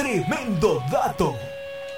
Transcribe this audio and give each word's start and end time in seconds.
Tremendo 0.00 0.82
dato. 0.90 1.36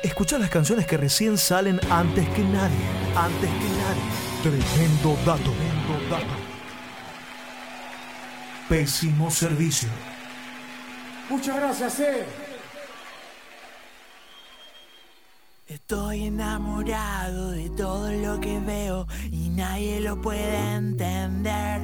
Escucha 0.03 0.37
las 0.37 0.51
canciones 0.51 0.89
que 0.89 0.97
recién 0.97 1.39
salen 1.39 1.79
antes 1.89 2.29
que 2.31 2.43
nadie. 2.43 2.85
Antes 3.15 3.49
que 3.49 3.69
nadie. 3.79 4.03
Tremendo 4.43 5.17
dato. 5.25 5.53
Tremendo 5.53 6.11
dato. 6.11 6.35
Pésimo 8.69 9.31
servicio. 9.31 9.89
Muchas 11.31 11.55
gracias, 11.55 12.01
eh. 12.01 12.27
Estoy 15.69 16.25
enamorado 16.25 17.53
de 17.53 17.71
todo 17.71 18.11
lo 18.11 18.41
que 18.41 18.59
veo 18.59 19.07
y 19.31 19.49
nadie 19.51 20.01
lo 20.01 20.21
puede 20.21 20.75
entender. 20.75 21.83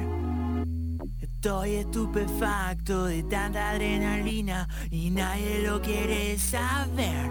Estoy 1.41 1.75
estupefacto 1.75 3.05
de 3.05 3.23
tanta 3.23 3.69
adrenalina 3.69 4.67
y 4.91 5.09
nadie 5.09 5.61
lo 5.65 5.81
quiere 5.81 6.37
saber. 6.37 7.29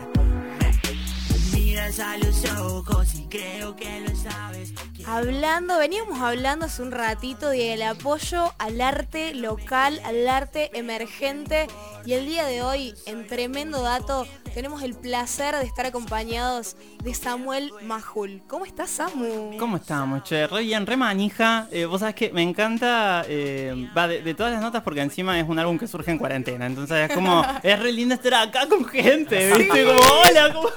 Miras 1.52 2.00
a 2.00 2.16
los 2.16 2.42
ojos 2.58 3.14
y 3.16 3.26
creo 3.26 3.76
que 3.76 4.00
lo 4.00 4.16
sabes. 4.16 4.72
Hablando, 5.06 5.76
veníamos 5.76 6.22
hablando 6.22 6.64
hace 6.64 6.80
un 6.80 6.90
ratito 6.90 7.50
del 7.50 7.82
apoyo 7.82 8.54
al 8.56 8.80
arte 8.80 9.34
local, 9.34 10.00
al 10.06 10.26
arte 10.26 10.70
emergente 10.72 11.66
y 12.08 12.14
el 12.14 12.24
día 12.24 12.46
de 12.46 12.62
hoy, 12.62 12.94
en 13.04 13.26
tremendo 13.26 13.82
dato, 13.82 14.26
tenemos 14.54 14.82
el 14.82 14.94
placer 14.94 15.54
de 15.54 15.64
estar 15.64 15.84
acompañados 15.84 16.74
de 17.04 17.12
Samuel 17.12 17.70
Majul. 17.82 18.40
¿Cómo 18.48 18.64
estás, 18.64 18.88
Samu? 18.88 19.58
¿Cómo 19.58 19.76
estamos, 19.76 20.22
che? 20.22 20.46
Re 20.46 20.62
bien, 20.62 20.86
re 20.86 20.96
manija. 20.96 21.68
Eh, 21.70 21.84
vos 21.84 22.00
sabés 22.00 22.14
que 22.14 22.32
me 22.32 22.42
encanta, 22.42 23.26
eh, 23.28 23.90
va 23.94 24.08
de, 24.08 24.22
de 24.22 24.32
todas 24.32 24.54
las 24.54 24.62
notas 24.62 24.82
porque 24.82 25.02
encima 25.02 25.38
es 25.38 25.46
un 25.46 25.58
álbum 25.58 25.76
que 25.76 25.86
surge 25.86 26.10
en 26.10 26.16
cuarentena. 26.16 26.64
Entonces 26.64 27.10
es 27.10 27.14
como, 27.14 27.44
es 27.62 27.78
re 27.78 27.92
lindo 27.92 28.14
estar 28.14 28.32
acá 28.32 28.66
con 28.66 28.86
gente, 28.86 29.52
¿viste? 29.54 29.84
Como, 29.84 30.00
hola, 30.00 30.54
¿cómo? 30.54 30.68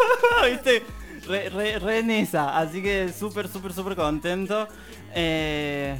¿viste? 0.49 0.83
Re, 1.29 1.49
re, 1.49 1.79
re 1.79 1.99
en 1.99 2.11
esa. 2.11 2.57
Así 2.57 2.81
que 2.83 3.07
súper, 3.17 3.47
súper, 3.47 3.71
súper 3.71 3.95
contento. 3.95 4.67
Eh, 5.15 5.95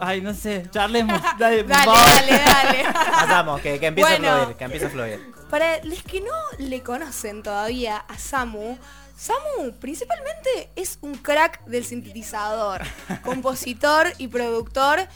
ay, 0.00 0.20
no 0.20 0.34
sé, 0.34 0.66
charlemos. 0.70 1.20
Dale, 1.38 1.62
Dale, 1.64 1.86
dale, 1.86 2.32
dale. 2.44 2.84
Pasamos, 2.92 3.60
que, 3.60 3.78
que 3.78 3.86
empiece 3.86 4.10
Bueno. 4.10 4.30
a 4.30 4.40
fluir, 4.42 4.56
que 4.56 4.64
empiece 4.64 4.86
a 4.86 4.90
fluir. 4.90 5.32
Para 5.50 5.82
los 5.84 6.02
que 6.02 6.20
no 6.20 6.32
le 6.58 6.82
conocen 6.82 7.42
todavía 7.42 7.96
a 7.96 8.18
Samu, 8.18 8.78
Samu 9.16 9.72
principalmente 9.80 10.70
es 10.76 10.98
un 11.02 11.14
crack 11.16 11.64
del 11.66 11.84
sintetizador, 11.84 12.82
compositor 13.24 14.12
y 14.18 14.28
productor, 14.28 15.06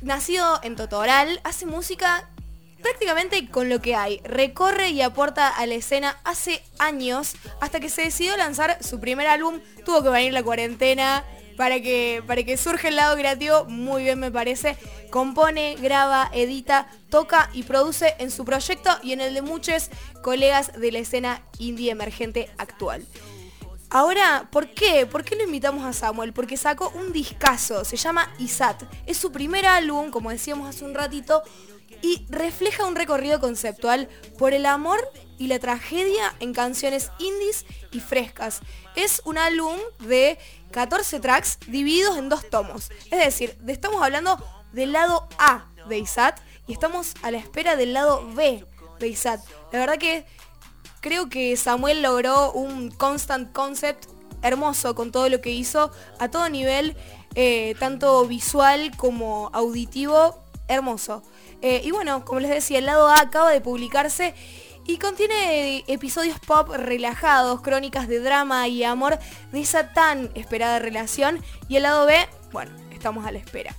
nacido 0.00 0.60
en 0.62 0.76
Totoral, 0.76 1.40
hace 1.44 1.66
música 1.66 2.28
prácticamente 2.80 3.48
con 3.48 3.68
lo 3.68 3.80
que 3.80 3.94
hay, 3.94 4.20
recorre 4.24 4.88
y 4.88 5.02
aporta 5.02 5.48
a 5.48 5.66
la 5.66 5.74
escena 5.74 6.16
hace 6.24 6.62
años, 6.80 7.34
hasta 7.60 7.78
que 7.78 7.88
se 7.88 8.02
decidió 8.02 8.36
lanzar 8.36 8.78
su 8.82 8.98
primer 8.98 9.28
álbum, 9.28 9.60
tuvo 9.84 10.02
que 10.02 10.08
venir 10.08 10.32
la 10.32 10.42
cuarentena, 10.42 11.24
para 11.56 11.80
que, 11.80 12.22
para 12.26 12.42
que 12.42 12.56
surja 12.56 12.88
el 12.88 12.96
lado 12.96 13.16
creativo, 13.16 13.64
muy 13.66 14.02
bien 14.04 14.18
me 14.18 14.30
parece. 14.30 14.76
Compone, 15.10 15.76
graba, 15.80 16.30
edita, 16.32 16.88
toca 17.10 17.50
y 17.52 17.62
produce 17.64 18.14
en 18.18 18.30
su 18.30 18.44
proyecto 18.44 18.90
y 19.02 19.12
en 19.12 19.20
el 19.20 19.34
de 19.34 19.42
muchos 19.42 19.90
colegas 20.22 20.72
de 20.78 20.92
la 20.92 20.98
escena 21.00 21.42
indie 21.58 21.90
emergente 21.90 22.50
actual. 22.58 23.06
Ahora, 23.94 24.48
¿por 24.50 24.72
qué? 24.72 25.04
¿Por 25.04 25.22
qué 25.22 25.36
lo 25.36 25.42
invitamos 25.44 25.84
a 25.84 25.92
Samuel? 25.92 26.32
Porque 26.32 26.56
sacó 26.56 26.88
un 26.94 27.12
discazo, 27.12 27.84
se 27.84 27.98
llama 27.98 28.32
Isat. 28.38 28.82
Es 29.06 29.18
su 29.18 29.30
primer 29.30 29.66
álbum, 29.66 30.10
como 30.10 30.30
decíamos 30.30 30.66
hace 30.66 30.86
un 30.86 30.94
ratito, 30.94 31.42
y 32.00 32.24
refleja 32.30 32.86
un 32.86 32.96
recorrido 32.96 33.38
conceptual 33.38 34.08
por 34.38 34.54
el 34.54 34.64
amor 34.64 34.98
y 35.38 35.48
la 35.48 35.58
tragedia 35.58 36.34
en 36.40 36.54
canciones 36.54 37.10
indies 37.18 37.66
y 37.90 38.00
frescas. 38.00 38.60
Es 38.96 39.20
un 39.26 39.36
álbum 39.36 39.76
de 40.00 40.38
14 40.70 41.20
tracks 41.20 41.58
divididos 41.66 42.16
en 42.16 42.30
dos 42.30 42.48
tomos. 42.48 42.90
Es 43.10 43.18
decir, 43.22 43.58
de- 43.58 43.74
estamos 43.74 44.02
hablando 44.02 44.42
del 44.72 44.92
lado 44.92 45.28
A 45.38 45.66
de 45.86 45.98
Isat 45.98 46.40
y 46.66 46.72
estamos 46.72 47.12
a 47.22 47.30
la 47.30 47.36
espera 47.36 47.76
del 47.76 47.92
lado 47.92 48.26
B 48.34 48.64
de 48.98 49.08
Isat. 49.08 49.40
La 49.70 49.80
verdad 49.80 49.98
que 49.98 50.24
creo 51.02 51.28
que 51.28 51.54
Samuel 51.58 52.00
logró 52.00 52.52
un 52.52 52.90
constant 52.90 53.52
concept 53.52 54.06
hermoso 54.40 54.94
con 54.94 55.12
todo 55.12 55.28
lo 55.28 55.42
que 55.42 55.50
hizo 55.50 55.90
a 56.18 56.28
todo 56.30 56.48
nivel, 56.48 56.96
eh, 57.34 57.74
tanto 57.78 58.26
visual 58.26 58.96
como 58.96 59.50
auditivo, 59.52 60.38
hermoso. 60.68 61.22
Eh, 61.60 61.82
y 61.84 61.90
bueno, 61.90 62.24
como 62.24 62.40
les 62.40 62.50
decía, 62.50 62.78
el 62.78 62.86
lado 62.86 63.08
A 63.08 63.20
acaba 63.20 63.50
de 63.50 63.60
publicarse 63.60 64.34
y 64.86 64.98
contiene 64.98 65.84
episodios 65.86 66.38
pop 66.40 66.70
relajados, 66.70 67.60
crónicas 67.60 68.08
de 68.08 68.20
drama 68.20 68.66
y 68.68 68.82
amor 68.82 69.18
de 69.52 69.60
esa 69.60 69.92
tan 69.92 70.30
esperada 70.34 70.78
relación. 70.78 71.42
Y 71.68 71.76
el 71.76 71.84
lado 71.84 72.06
B, 72.06 72.16
bueno, 72.52 72.72
estamos 72.90 73.26
a 73.26 73.32
la 73.32 73.38
espera. 73.38 73.76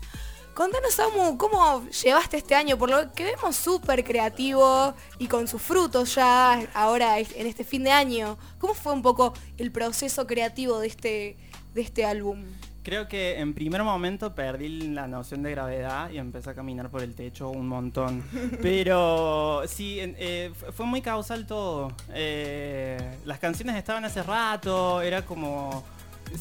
Contanos, 0.53 0.93
Samu, 0.93 1.35
¿cómo 1.37 1.83
llevaste 1.89 2.37
este 2.37 2.53
año? 2.53 2.77
Por 2.77 2.89
lo 2.91 3.11
que 3.13 3.23
vemos 3.23 3.55
súper 3.55 4.03
creativo 4.03 4.93
y 5.17 5.27
con 5.27 5.47
sus 5.47 5.59
frutos 5.61 6.13
ya 6.13 6.59
ahora 6.75 7.17
en 7.17 7.47
este 7.47 7.63
fin 7.63 7.83
de 7.83 7.91
año. 7.91 8.37
¿Cómo 8.59 8.75
fue 8.75 8.93
un 8.93 9.01
poco 9.01 9.33
el 9.57 9.71
proceso 9.71 10.27
creativo 10.27 10.79
de 10.79 10.87
este, 10.87 11.37
de 11.73 11.81
este 11.81 12.05
álbum? 12.05 12.43
Creo 12.83 13.07
que 13.07 13.39
en 13.39 13.53
primer 13.53 13.81
momento 13.81 14.35
perdí 14.35 14.67
la 14.89 15.07
noción 15.07 15.41
de 15.41 15.51
gravedad 15.51 16.09
y 16.11 16.17
empecé 16.19 16.49
a 16.49 16.53
caminar 16.53 16.89
por 16.91 17.01
el 17.01 17.15
techo 17.15 17.49
un 17.49 17.67
montón. 17.67 18.23
Pero 18.61 19.63
sí, 19.67 19.97
eh, 20.01 20.51
fu- 20.53 20.71
fue 20.71 20.85
muy 20.85 21.01
causal 21.01 21.47
todo. 21.47 21.93
Eh, 22.13 22.97
las 23.25 23.39
canciones 23.39 23.75
estaban 23.77 24.05
hace 24.05 24.21
rato, 24.21 25.01
era 25.01 25.23
como... 25.25 25.83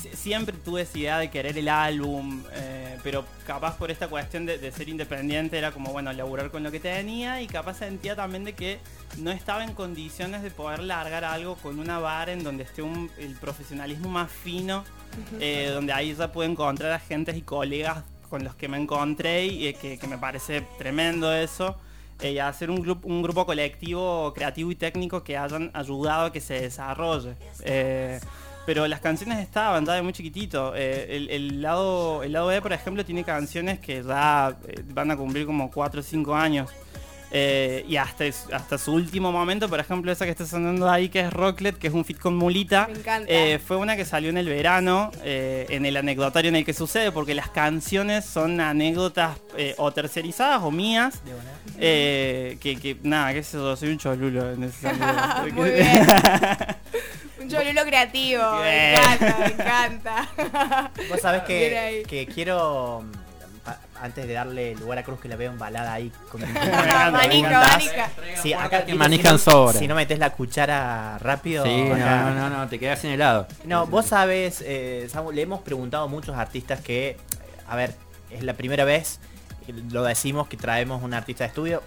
si- 0.00 0.08
Siempre 0.16 0.56
tuve 0.56 0.82
esa 0.82 0.98
idea 0.98 1.18
de 1.18 1.30
querer 1.30 1.58
el 1.58 1.68
álbum, 1.68 2.42
eh, 2.52 2.98
pero 3.02 3.24
capaz 3.46 3.76
por 3.76 3.90
esta 3.90 4.08
cuestión 4.08 4.46
de, 4.46 4.58
de 4.58 4.70
ser 4.72 4.88
independiente 4.88 5.58
era 5.58 5.72
como, 5.72 5.92
bueno, 5.92 6.12
laburar 6.12 6.50
con 6.50 6.62
lo 6.62 6.70
que 6.70 6.80
tenía 6.80 7.42
y 7.42 7.46
capaz 7.46 7.78
sentía 7.78 8.14
también 8.16 8.44
de 8.44 8.54
que 8.54 8.78
no 9.18 9.30
estaba 9.30 9.64
en 9.64 9.74
condiciones 9.74 10.42
de 10.42 10.50
poder 10.50 10.80
largar 10.80 11.24
algo 11.24 11.56
con 11.56 11.78
una 11.78 11.98
vara 11.98 12.32
en 12.32 12.42
donde 12.44 12.62
esté 12.64 12.82
un- 12.82 13.10
el 13.18 13.34
profesionalismo 13.34 14.08
más 14.08 14.30
fino 14.30 14.84
eh, 15.40 15.70
donde 15.74 15.92
ahí 15.92 16.14
ya 16.14 16.32
puedo 16.32 16.48
encontrar 16.50 16.90
a 16.92 16.94
agentes 16.96 17.36
y 17.36 17.42
colegas 17.42 18.02
con 18.30 18.44
los 18.44 18.54
que 18.54 18.66
me 18.68 18.78
encontré 18.78 19.44
y 19.44 19.66
eh, 19.66 19.74
que, 19.74 19.98
que 19.98 20.06
me 20.06 20.16
parece 20.16 20.62
tremendo 20.78 21.30
eso. 21.34 21.76
y 22.22 22.38
hacer 22.38 22.70
un, 22.70 22.80
grupo 22.80 23.08
un 23.08 23.20
grupo 23.20 23.44
colectivo 23.44 24.32
creativo 24.34 24.70
y 24.70 24.76
técnico 24.76 25.22
que 25.24 25.36
hayan 25.36 25.70
ayudado 25.74 26.26
a 26.26 26.32
que 26.32 26.40
se 26.40 26.54
desarrolle. 26.60 27.34
Pero 28.64 28.86
las 28.86 29.00
canciones 29.00 29.38
estaban 29.40 29.84
ya 29.84 29.94
de 29.94 30.02
muy 30.02 30.12
chiquitito. 30.12 30.72
Eh, 30.76 31.06
el, 31.16 31.30
el 31.30 31.62
lado, 31.62 32.22
el 32.22 32.32
lado 32.32 32.46
B, 32.46 32.62
por 32.62 32.72
ejemplo, 32.72 33.04
tiene 33.04 33.24
canciones 33.24 33.80
que 33.80 34.02
ya 34.02 34.56
eh, 34.68 34.82
van 34.94 35.10
a 35.10 35.16
cumplir 35.16 35.46
como 35.46 35.70
4 35.70 36.00
o 36.00 36.02
5 36.02 36.34
años. 36.34 36.70
Eh, 37.34 37.86
y 37.88 37.96
hasta, 37.96 38.24
hasta 38.26 38.76
su 38.76 38.92
último 38.92 39.32
momento, 39.32 39.66
por 39.66 39.80
ejemplo, 39.80 40.12
esa 40.12 40.26
que 40.26 40.32
está 40.32 40.44
sonando 40.44 40.90
ahí, 40.90 41.08
que 41.08 41.20
es 41.20 41.32
Rocklet, 41.32 41.78
que 41.78 41.86
es 41.86 41.94
un 41.94 42.04
fit 42.04 42.18
con 42.18 42.36
Mulita, 42.36 42.88
Me 42.92 42.98
encanta. 42.98 43.26
eh, 43.26 43.58
fue 43.58 43.78
una 43.78 43.96
que 43.96 44.04
salió 44.04 44.28
en 44.28 44.36
el 44.36 44.46
verano, 44.46 45.10
eh, 45.24 45.64
en 45.70 45.86
el 45.86 45.96
anecdotario 45.96 46.50
en 46.50 46.56
el 46.56 46.64
que 46.66 46.74
sucede, 46.74 47.10
porque 47.10 47.34
las 47.34 47.48
canciones 47.48 48.26
son 48.26 48.60
anécdotas 48.60 49.38
eh, 49.56 49.74
o 49.78 49.90
tercerizadas 49.92 50.60
o 50.62 50.70
mías, 50.70 51.22
eh, 51.78 52.58
que, 52.60 52.76
que, 52.76 52.98
nada, 53.02 53.32
sé 53.42 53.56
yo, 53.56 53.76
soy 53.76 53.88
un 53.88 53.98
cholulo 53.98 54.52
en 54.52 54.64
ese 54.64 54.80
sentido. 54.88 55.54
Muy 55.54 55.70
bien. 55.70 56.06
Un 57.42 57.48
cholulo 57.48 57.84
creativo, 57.84 58.42
me 58.60 58.94
encanta, 58.94 59.36
me 59.38 59.46
encanta. 59.46 60.28
Vos 61.10 61.20
sabés 61.20 61.42
que, 61.42 62.04
que 62.08 62.26
quiero, 62.26 63.02
mm, 63.02 63.68
antes 64.02 64.26
de 64.26 64.32
darle 64.32 64.74
lugar 64.76 64.98
a 64.98 65.02
Cruz 65.02 65.20
que 65.20 65.28
la 65.28 65.36
veo 65.36 65.50
embalada 65.52 65.92
ahí 65.92 66.10
con. 66.30 66.42
Sí, 68.42 68.52
acá 68.52 68.80
que 68.80 68.86
tipo, 68.92 68.98
manejan 68.98 69.38
si 69.38 69.46
no- 69.46 69.52
sobra. 69.52 69.78
Si 69.78 69.88
no 69.88 69.94
metes 69.94 70.18
la 70.18 70.30
cuchara 70.30 71.18
rápido. 71.18 71.64
Sí, 71.64 71.82
no, 71.84 71.94
acá- 71.94 72.30
no, 72.30 72.34
no, 72.34 72.50
no, 72.50 72.68
te 72.68 72.78
quedas 72.78 73.00
sin 73.00 73.10
helado. 73.10 73.46
No, 73.64 73.86
vos 73.86 74.06
sabes, 74.06 74.62
eh, 74.66 75.08
Samu, 75.10 75.32
le 75.32 75.42
hemos 75.42 75.60
preguntado 75.60 76.04
a 76.04 76.08
muchos 76.08 76.36
artistas 76.36 76.80
que, 76.80 77.10
eh, 77.10 77.16
a 77.68 77.76
ver, 77.76 77.94
es 78.30 78.42
la 78.42 78.54
primera 78.54 78.84
vez, 78.84 79.20
que 79.66 79.72
lo 79.72 80.02
decimos, 80.02 80.48
que 80.48 80.56
traemos 80.56 81.02
un 81.02 81.14
artista 81.14 81.44
de 81.44 81.48
estudio, 81.48 81.82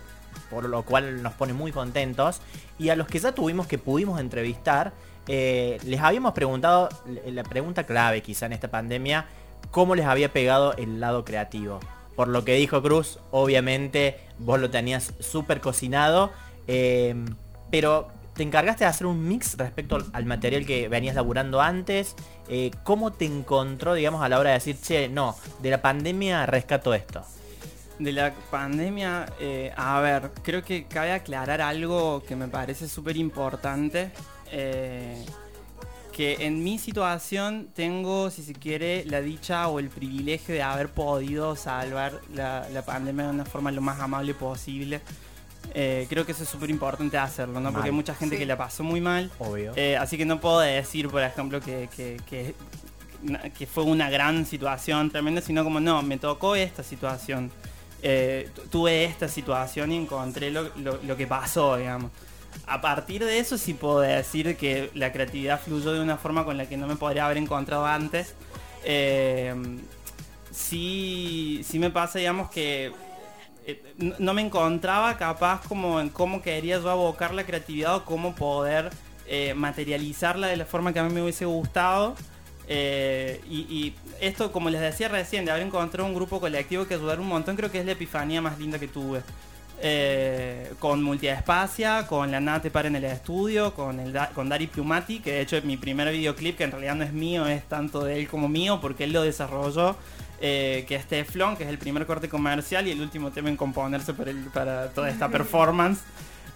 por 0.49 0.65
lo 0.69 0.83
cual 0.83 1.21
nos 1.21 1.33
pone 1.33 1.53
muy 1.53 1.71
contentos. 1.71 2.41
Y 2.79 2.89
a 2.89 2.95
los 2.95 3.07
que 3.07 3.19
ya 3.19 3.33
tuvimos, 3.33 3.67
que 3.67 3.77
pudimos 3.77 4.19
entrevistar, 4.19 4.93
eh, 5.27 5.79
les 5.83 5.99
habíamos 5.99 6.33
preguntado, 6.33 6.89
l- 7.07 7.31
la 7.31 7.43
pregunta 7.43 7.85
clave 7.85 8.21
quizá 8.21 8.45
en 8.45 8.53
esta 8.53 8.69
pandemia, 8.69 9.25
cómo 9.71 9.95
les 9.95 10.05
había 10.05 10.31
pegado 10.31 10.73
el 10.73 10.99
lado 10.99 11.25
creativo. 11.25 11.79
Por 12.15 12.27
lo 12.29 12.45
que 12.45 12.55
dijo 12.55 12.81
Cruz, 12.81 13.19
obviamente 13.31 14.19
vos 14.39 14.59
lo 14.59 14.69
tenías 14.69 15.13
súper 15.19 15.59
cocinado, 15.59 16.31
eh, 16.67 17.15
pero 17.71 18.07
te 18.35 18.43
encargaste 18.43 18.83
de 18.83 18.89
hacer 18.89 19.07
un 19.07 19.27
mix 19.27 19.57
respecto 19.57 19.95
al, 19.95 20.05
al 20.13 20.25
material 20.25 20.65
que 20.65 20.87
venías 20.89 21.15
laburando 21.15 21.61
antes. 21.61 22.15
Eh, 22.47 22.71
¿Cómo 22.83 23.11
te 23.11 23.25
encontró, 23.25 23.93
digamos, 23.93 24.21
a 24.21 24.29
la 24.29 24.39
hora 24.39 24.51
de 24.51 24.55
decir, 24.55 24.77
che, 24.79 25.09
no, 25.09 25.35
de 25.61 25.69
la 25.71 25.81
pandemia 25.81 26.45
rescato 26.45 26.93
esto? 26.93 27.25
De 27.97 28.11
la 28.11 28.33
pandemia, 28.51 29.25
eh, 29.39 29.71
a 29.77 30.01
ver, 30.01 30.31
creo 30.43 30.63
que 30.63 30.85
cabe 30.85 31.13
aclarar 31.13 31.61
algo 31.61 32.23
que 32.27 32.35
me 32.35 32.49
parece 32.49 32.89
súper 32.89 33.15
importante. 33.15 34.11
Eh, 34.57 35.25
que 36.13 36.45
en 36.45 36.63
mi 36.63 36.79
situación 36.79 37.67
tengo, 37.75 38.29
si 38.31 38.41
se 38.41 38.53
quiere, 38.53 39.03
la 39.05 39.19
dicha 39.19 39.67
o 39.67 39.79
el 39.79 39.89
privilegio 39.89 40.55
de 40.55 40.63
haber 40.63 40.87
podido 40.89 41.57
salvar 41.57 42.21
la, 42.33 42.67
la 42.69 42.85
pandemia 42.85 43.25
de 43.25 43.31
una 43.31 43.43
forma 43.45 43.69
lo 43.71 43.81
más 43.81 43.99
amable 43.99 44.33
posible. 44.33 45.01
Eh, 45.73 46.05
creo 46.09 46.25
que 46.25 46.31
eso 46.31 46.43
es 46.43 46.49
súper 46.49 46.69
importante 46.69 47.17
hacerlo, 47.17 47.59
¿no? 47.59 47.73
Porque 47.73 47.89
hay 47.89 47.93
mucha 47.95 48.15
gente 48.15 48.35
Sí. 48.35 48.39
que 48.39 48.45
la 48.45 48.55
pasó 48.57 48.81
muy 48.83 49.01
mal. 49.01 49.29
Obvio. 49.39 49.73
Eh, 49.75 49.97
así 49.97 50.17
que 50.17 50.23
no 50.23 50.39
puedo 50.39 50.59
decir, 50.61 51.09
por 51.09 51.21
ejemplo, 51.21 51.59
que, 51.59 51.89
que- 51.93 52.17
que- 52.29 52.55
que 53.57 53.65
fue 53.65 53.83
una 53.83 54.09
gran 54.09 54.45
situación 54.45 55.09
tremenda, 55.11 55.41
sino 55.41 55.63
como 55.65 55.79
no, 55.81 56.01
me 56.03 56.17
tocó 56.17 56.55
esta 56.55 56.81
situación. 56.83 57.51
Eh, 58.03 58.49
tu- 58.55 58.61
tuve 58.67 59.03
esta 59.03 59.27
situación 59.27 59.91
y 59.91 59.97
encontré 59.97 60.49
lo, 60.51 60.69
lo- 60.77 60.99
lo 61.03 61.17
que 61.17 61.25
pasó, 61.27 61.75
digamos. 61.75 62.11
A 62.67 62.81
partir 62.81 63.23
de 63.23 63.37
eso 63.39 63.57
sí 63.57 63.73
puedo 63.73 63.99
decir 63.99 64.57
que 64.57 64.89
la 64.95 65.11
creatividad 65.11 65.61
fluyó 65.61 65.93
de 65.93 66.01
una 66.01 66.17
forma 66.17 66.45
con 66.45 66.57
la 66.57 66.67
que 66.67 66.77
no 66.77 66.87
me 66.87 66.95
podría 66.95 67.25
haber 67.25 67.37
encontrado 67.37 67.85
antes. 67.85 68.33
Eh, 68.83 69.53
sí, 70.51 71.61
sí 71.63 71.79
me 71.79 71.91
pasa, 71.91 72.19
digamos, 72.19 72.49
que 72.49 72.91
eh, 73.67 73.83
no 74.19 74.33
me 74.33 74.41
encontraba 74.41 75.17
capaz 75.17 75.61
como 75.67 75.99
en 75.99 76.09
cómo 76.09 76.41
quería 76.41 76.79
yo 76.79 76.89
abocar 76.89 77.33
la 77.33 77.45
creatividad 77.45 77.95
o 77.95 78.05
cómo 78.05 78.35
poder 78.35 78.89
eh, 79.27 79.53
materializarla 79.53 80.47
de 80.47 80.57
la 80.57 80.65
forma 80.65 80.91
que 80.91 80.99
a 80.99 81.03
mí 81.03 81.13
me 81.13 81.21
hubiese 81.21 81.45
gustado. 81.45 82.15
Y, 82.67 82.73
y 83.69 83.95
esto, 84.21 84.51
como 84.51 84.71
les 84.71 84.81
decía 84.81 85.07
recién, 85.07 85.45
de 85.45 85.51
haber 85.51 85.63
encontrado 85.63 86.07
un 86.07 86.15
grupo 86.15 86.39
colectivo 86.39 86.87
que 86.87 86.95
ayudar 86.95 87.19
un 87.19 87.27
montón, 87.27 87.55
creo 87.55 87.71
que 87.71 87.79
es 87.79 87.85
la 87.85 87.91
epifanía 87.91 88.41
más 88.41 88.57
linda 88.57 88.79
que 88.79 88.87
tuve. 88.87 89.21
Eh, 89.81 90.71
con 90.79 91.03
Multiespacia, 91.03 92.07
con 92.07 92.31
la 92.31 92.39
Nate 92.39 92.71
para 92.71 92.87
en 92.87 92.95
el 92.95 93.03
estudio, 93.03 93.73
con, 93.73 93.99
el 93.99 94.13
Da- 94.13 94.29
con 94.33 94.47
Dari 94.49 94.67
Plumati, 94.67 95.19
que 95.19 95.33
de 95.33 95.41
hecho 95.41 95.57
es 95.57 95.65
mi 95.65 95.75
primer 95.77 96.11
videoclip, 96.11 96.57
que 96.57 96.63
en 96.63 96.71
realidad 96.71 96.95
no 96.95 97.03
es 97.03 97.11
mío, 97.13 97.45
es 97.45 97.63
tanto 97.65 98.03
de 98.03 98.17
él 98.19 98.27
como 98.27 98.47
mío, 98.47 98.79
porque 98.81 99.03
él 99.03 99.11
lo 99.13 99.21
desarrolló, 99.21 99.95
eh, 100.41 100.85
que 100.87 100.95
es 100.95 101.05
Teflon, 101.05 101.57
que 101.57 101.63
es 101.65 101.69
el 101.69 101.77
primer 101.77 102.05
corte 102.05 102.29
comercial 102.29 102.87
y 102.87 102.91
el 102.91 103.01
último 103.01 103.31
tema 103.31 103.49
en 103.49 103.57
componerse 103.57 104.13
para, 104.13 104.31
el- 104.31 104.45
para 104.45 104.87
toda 104.89 105.09
esta 105.09 105.29
performance. 105.37 105.99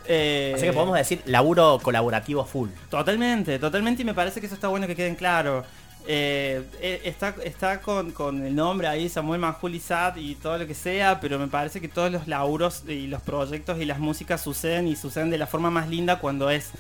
Eh, 0.07 0.53
Así 0.55 0.65
que 0.65 0.73
podemos 0.73 0.97
decir 0.97 1.21
laburo 1.25 1.77
colaborativo 1.83 2.45
full. 2.45 2.69
Totalmente, 2.89 3.59
totalmente 3.59 4.01
y 4.01 4.05
me 4.05 4.13
parece 4.13 4.39
que 4.39 4.45
eso 4.47 4.55
está 4.55 4.69
bueno 4.69 4.87
que 4.87 4.95
queden 4.95 5.15
claro. 5.15 5.65
Eh, 6.07 6.63
eh, 6.81 7.01
está 7.03 7.35
está 7.43 7.81
con, 7.81 8.11
con 8.11 8.43
el 8.45 8.55
nombre 8.55 8.87
ahí, 8.87 9.09
Samuel 9.09 9.39
Manjuli 9.41 9.79
Sad 9.79 10.15
y 10.15 10.35
todo 10.35 10.57
lo 10.57 10.65
que 10.65 10.73
sea, 10.73 11.19
pero 11.19 11.37
me 11.37 11.47
parece 11.47 11.79
que 11.81 11.87
todos 11.87 12.11
los 12.11 12.27
laburos 12.27 12.83
y 12.87 13.07
los 13.07 13.21
proyectos 13.21 13.79
y 13.79 13.85
las 13.85 13.99
músicas 13.99 14.41
suceden 14.41 14.87
y 14.87 14.95
suceden 14.95 15.29
de 15.29 15.37
la 15.37 15.45
forma 15.45 15.69
más 15.69 15.87
linda 15.89 16.19
cuando 16.19 16.49
es 16.49 16.71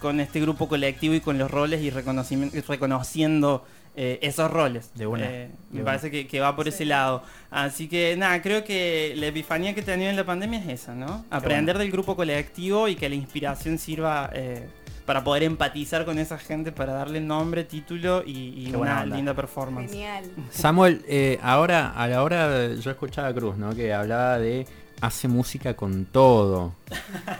con 0.00 0.20
este 0.20 0.40
grupo 0.40 0.68
colectivo 0.68 1.12
y 1.14 1.20
con 1.20 1.38
los 1.38 1.50
roles 1.50 1.82
y 1.82 1.90
reconociendo 1.90 3.64
eh, 3.96 4.20
esos 4.22 4.48
roles. 4.50 4.90
De 4.94 5.08
una, 5.08 5.26
Eh, 5.26 5.48
de 5.48 5.48
me 5.72 5.80
una. 5.80 5.84
parece 5.86 6.10
que, 6.12 6.28
que 6.28 6.38
va 6.38 6.54
por 6.54 6.68
ese 6.68 6.84
lado. 6.84 7.24
Así 7.50 7.88
que 7.88 8.16
nada, 8.16 8.40
creo 8.42 8.62
que 8.62 9.12
la 9.16 9.26
epifanía 9.26 9.74
que 9.74 9.80
he 9.80 9.82
tenido 9.82 10.08
en 10.08 10.14
la 10.16 10.24
pandemia 10.24 10.60
es 10.60 10.68
esa, 10.82 10.94
¿no? 10.94 11.24
Aprender 11.30 11.78
del 11.78 11.90
grupo 11.90 12.14
colectivo 12.14 12.86
y 12.86 12.94
que 12.94 13.08
la 13.08 13.16
inspiración 13.16 13.76
sirva 13.76 14.30
eh, 14.32 14.68
para 15.08 15.24
poder 15.24 15.42
empatizar 15.44 16.04
con 16.04 16.18
esa 16.18 16.36
gente, 16.36 16.70
para 16.70 16.92
darle 16.92 17.18
nombre, 17.22 17.64
título 17.64 18.22
y, 18.26 18.70
una 18.74 19.00
onda. 19.00 19.16
linda 19.16 19.32
performance. 19.32 19.90
Genial. 19.90 20.24
Samuel, 20.50 21.02
eh, 21.08 21.38
ahora 21.42 21.94
a 21.96 22.06
la 22.08 22.22
hora 22.22 22.74
yo 22.74 22.90
escuchaba 22.90 23.28
a 23.28 23.32
Cruz, 23.32 23.56
¿no? 23.56 23.74
Que 23.74 23.94
hablaba 23.94 24.38
de 24.38 24.66
hace 25.00 25.26
música 25.26 25.72
con 25.74 26.04
todo. 26.04 26.74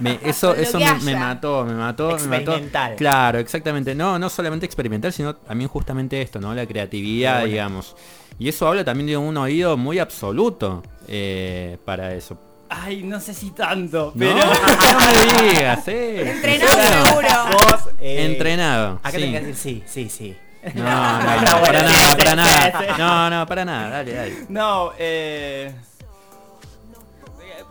Me- 0.00 0.18
eso 0.24 0.54
eso 0.54 0.78
me, 0.78 1.14
mató, 1.14 1.66
me 1.66 1.74
mató, 1.74 2.16
me 2.16 2.26
mató. 2.26 2.52
Experimental. 2.52 2.96
Claro, 2.96 3.38
exactamente. 3.38 3.94
No, 3.94 4.18
no 4.18 4.30
solamente 4.30 4.64
experimental, 4.64 5.12
sino 5.12 5.36
también 5.36 5.68
justamente 5.68 6.22
esto, 6.22 6.40
¿no? 6.40 6.54
La 6.54 6.66
creatividad, 6.66 7.40
bueno. 7.40 7.48
digamos. 7.48 7.96
Y 8.38 8.48
eso 8.48 8.66
habla 8.66 8.82
también 8.82 9.08
de 9.08 9.16
un 9.18 9.36
oído 9.36 9.76
muy 9.76 9.98
absoluto 9.98 10.82
eh, 11.06 11.76
para 11.84 12.14
eso. 12.14 12.47
Ay, 12.70 13.02
no 13.02 13.18
sé 13.20 13.32
si 13.34 13.50
tanto, 13.50 14.12
No, 14.14 14.18
pero... 14.18 14.34
no 14.34 15.36
me 15.40 15.42
digas, 15.52 15.88
eh. 15.88 16.30
Entrenado 16.32 17.06
seguro. 17.06 17.28
Vos, 17.52 17.88
eh, 18.00 18.26
Entrenado. 18.26 19.00
Acá 19.02 19.12
sí. 19.12 19.18
tenés 19.18 19.40
que 19.40 19.46
decir 19.46 19.82
sí, 19.86 20.08
sí, 20.08 20.36
sí. 20.64 20.72
No, 20.74 20.84
no, 20.84 21.22
no, 21.22 21.40
No, 21.40 21.60
para 21.62 21.82
nada, 21.82 22.16
para 22.16 22.34
nada. 22.36 22.72
No, 22.98 23.30
no, 23.30 23.46
para 23.46 23.64
nada, 23.64 23.88
dale, 23.90 24.12
dale. 24.12 24.46
No, 24.48 24.92
eh... 24.98 25.72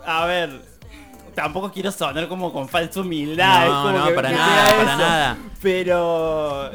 A 0.06 0.26
ver... 0.26 0.78
Tampoco 1.36 1.72
quiero 1.72 1.92
sonar 1.92 2.28
como 2.28 2.52
con 2.52 2.68
falsa 2.68 3.02
humildad. 3.02 3.68
No, 3.68 3.84
como 3.84 3.98
no, 4.00 4.06
que- 4.08 4.14
para 4.14 4.30
que 4.30 4.36
nada, 4.36 4.66
para 4.70 4.82
eso. 4.82 4.98
nada. 4.98 5.38
Pero... 5.62 6.72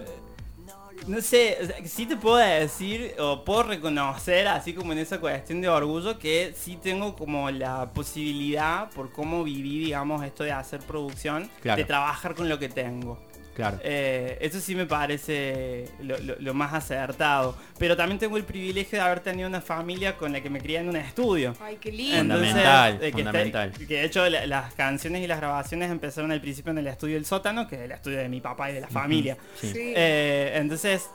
No 1.07 1.21
sé, 1.21 1.59
o 1.61 1.67
sea, 1.67 1.77
sí 1.85 2.07
te 2.07 2.17
puedo 2.17 2.37
decir 2.37 3.15
o 3.19 3.45
puedo 3.45 3.65
reconocer, 3.65 4.47
así 4.47 4.73
como 4.73 4.93
en 4.93 4.99
esa 4.99 5.19
cuestión 5.19 5.61
de 5.61 5.69
orgullo, 5.69 6.17
que 6.19 6.55
sí 6.57 6.77
tengo 6.81 7.17
como 7.17 7.51
la 7.51 7.91
posibilidad, 7.93 8.89
por 8.91 9.11
cómo 9.11 9.43
viví, 9.43 9.81
digamos, 9.81 10.23
esto 10.25 10.45
de 10.45 10.53
hacer 10.53 10.81
producción, 10.81 11.51
Claro. 11.61 11.79
de 11.79 11.85
trabajar 11.85 12.35
con 12.37 12.49
lo 12.49 12.59
que 12.59 12.69
tengo. 12.69 13.19
Claro. 13.55 13.79
Eh, 13.83 14.39
eso 14.41 14.61
sí 14.61 14.75
me 14.75 14.87
parece 14.87 15.87
lo, 16.03 16.17
lo- 16.19 16.37
lo 16.39 16.55
más 16.55 16.73
acertado. 16.73 17.57
Pero 17.79 17.97
también 17.97 18.19
tengo 18.19 18.37
el 18.37 18.45
privilegio 18.45 18.99
de 18.99 19.05
haber 19.05 19.21
tenido 19.21 19.49
una 19.49 19.61
familia 19.61 20.17
con 20.17 20.33
la 20.33 20.41
que 20.41 20.49
me 20.51 20.61
crié 20.61 20.79
en 20.79 20.89
un 20.89 20.97
estudio. 20.97 21.55
Ay, 21.61 21.77
qué 21.81 21.93
lindo. 21.93 22.17
Fundamental, 22.35 22.95
eh, 22.95 22.99
que, 22.99 23.07
esté- 23.07 23.13
fundamental. 23.13 23.73
que 23.73 23.85
de 23.87 24.05
hecho 24.05 24.29
la- 24.29 24.47
las 24.47 24.73
canciones 24.75 25.23
y 25.23 25.27
las 25.27 25.39
grabaciones 25.39 25.91
empezaron 25.91 26.33
al 26.33 26.41
principio 26.41 26.73
en 26.73 26.79
el 26.79 26.87
estudio 26.87 27.15
del 27.15 27.27
sótano, 27.27 27.69
que 27.69 27.77
es 27.77 27.83
el 27.83 27.93
estudio 27.93 28.19
de 28.19 28.29
mi 28.29 28.41
papá 28.41 28.71
y 28.71 28.75
de 28.75 28.81
la 28.81 28.89
familia. 28.89 29.37
Sí. 29.61 29.71
Sí. 29.73 29.93
Eh, 29.97 30.53
entonces, 30.57 31.09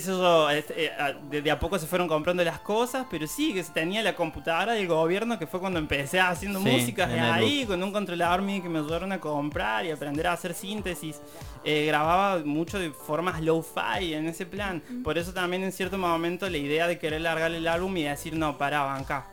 sé 0.00 0.06
yo, 0.10 0.50
este, 0.50 0.86
eh, 0.86 0.90
a- 0.98 1.12
de, 1.12 1.48
a 1.50 1.58
poco 1.60 1.78
se 1.78 1.86
fueron 1.86 2.08
comprando 2.08 2.42
las 2.42 2.58
cosas, 2.60 3.06
pero 3.08 3.26
sí, 3.26 3.54
que 3.54 3.62
se 3.62 3.72
tenía 3.72 4.02
la 4.02 4.16
computadora 4.16 4.72
del 4.72 4.88
gobierno, 4.88 5.38
que 5.38 5.46
fue 5.46 5.60
cuando 5.60 5.78
empecé 5.78 6.18
haciendo 6.18 6.58
Sí, 6.60 6.68
música 6.68 7.06
de 7.06 7.20
ahí, 7.20 7.64
con 7.66 7.80
un 7.82 7.92
controlador 7.92 8.42
MIDI 8.42 8.62
que 8.62 8.68
me 8.68 8.80
ayudaron 8.80 9.12
a 9.12 9.20
comprar 9.20 9.86
y 9.86 9.92
aprender 9.92 10.26
a 10.26 10.32
hacer 10.32 10.54
síntesis. 10.54 11.20
Eh, 11.64 11.84
grababa 11.86 12.42
mucho 12.44 12.78
de 12.78 12.90
formas 12.90 13.40
low-fi 13.42 14.14
en 14.14 14.26
ese 14.26 14.44
plan. 14.46 14.82
Por 15.04 15.18
eso 15.18 15.32
también 15.32 15.62
en 15.62 15.70
cierto 15.72 15.98
momento 15.98 16.48
la 16.50 16.58
idea 16.58 16.86
de 16.88 16.98
querer 16.98 17.20
largar 17.20 17.52
el 17.52 17.66
álbum 17.68 17.96
y 17.96 18.02
decir, 18.02 18.34
no, 18.36 18.58
para, 18.58 18.82
banca. 18.82 19.26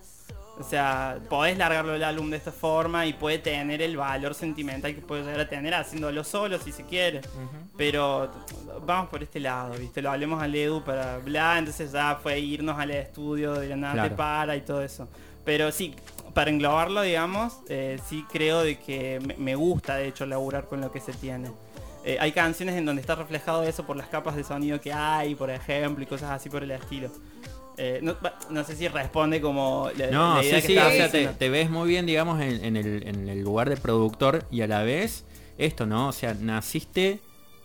O 0.59 0.63
sea, 0.63 1.17
podés 1.29 1.57
largarlo 1.57 1.95
el 1.95 2.03
álbum 2.03 2.29
de 2.29 2.37
esta 2.37 2.51
forma 2.51 3.07
y 3.07 3.13
puede 3.13 3.39
tener 3.39 3.81
el 3.81 3.97
valor 3.97 4.35
sentimental 4.35 4.93
que 4.93 5.01
puede 5.01 5.23
llegar 5.23 5.39
a 5.39 5.49
tener 5.49 5.73
haciéndolo 5.73 6.23
solo 6.23 6.59
si 6.59 6.71
se 6.71 6.83
quiere. 6.83 7.21
Pero 7.75 8.29
vamos 8.85 9.09
por 9.09 9.23
este 9.23 9.39
lado, 9.39 9.73
¿viste? 9.79 10.01
Lo 10.01 10.11
hablemos 10.11 10.41
al 10.43 10.53
Edu 10.53 10.83
para 10.83 11.17
bla, 11.17 11.57
entonces 11.57 11.91
ya 11.91 12.19
fue 12.21 12.39
irnos 12.39 12.77
al 12.77 12.91
estudio 12.91 13.53
de 13.55 13.69
la 13.69 13.75
nada 13.75 13.93
te 13.93 13.99
Claro. 14.01 14.15
para 14.15 14.55
y 14.55 14.61
todo 14.61 14.83
eso. 14.83 15.07
Pero 15.43 15.71
sí, 15.71 15.95
para 16.35 16.51
englobarlo, 16.51 17.01
digamos, 17.01 17.57
eh, 17.67 17.99
sí 18.07 18.23
creo 18.31 18.61
de 18.61 18.77
que 18.79 19.19
me, 19.25 19.35
me 19.37 19.55
gusta 19.55 19.95
de 19.95 20.07
hecho 20.07 20.25
laburar 20.27 20.67
con 20.67 20.81
lo 20.81 20.91
que 20.91 20.99
se 20.99 21.13
tiene. 21.13 21.51
Eh, 22.05 22.17
hay 22.19 22.31
canciones 22.31 22.75
en 22.75 22.85
donde 22.85 23.01
está 23.01 23.15
reflejado 23.15 23.63
eso 23.63 23.85
por 23.85 23.95
las 23.95 24.07
capas 24.07 24.35
de 24.35 24.43
sonido 24.43 24.79
que 24.79 24.91
hay, 24.93 25.35
por 25.35 25.49
ejemplo, 25.49 26.03
y 26.03 26.07
cosas 26.07 26.31
así 26.31 26.49
por 26.49 26.61
el 26.61 26.71
estilo. 26.71 27.09
Eh, 27.77 28.01
no, 28.49 28.63
sé 28.63 28.75
si 28.75 28.87
responde 28.87 29.41
como 29.41 29.89
la, 29.97 30.07
No, 30.07 30.35
la 30.37 30.43
idea 30.43 30.61
sí, 30.61 30.67
que 30.67 30.73
sí, 30.73 30.77
o 30.77 30.81
estaba 30.87 31.09
sea, 31.09 31.33
te, 31.37 31.49
ves 31.49 31.69
muy 31.69 31.87
bien, 31.89 32.05
digamos, 32.05 32.39
en, 32.41 32.63
en 32.63 32.77
el, 32.77 33.07
en 33.07 33.27
el 33.29 33.41
lugar 33.41 33.69
de 33.69 33.77
productor 33.77 34.45
y 34.51 34.61
a 34.61 34.67
la 34.67 34.83
vez 34.83 35.25
esto, 35.57 35.85
¿no? 35.85 36.09
O 36.09 36.11
sea, 36.11 36.35
naciste 36.39 37.19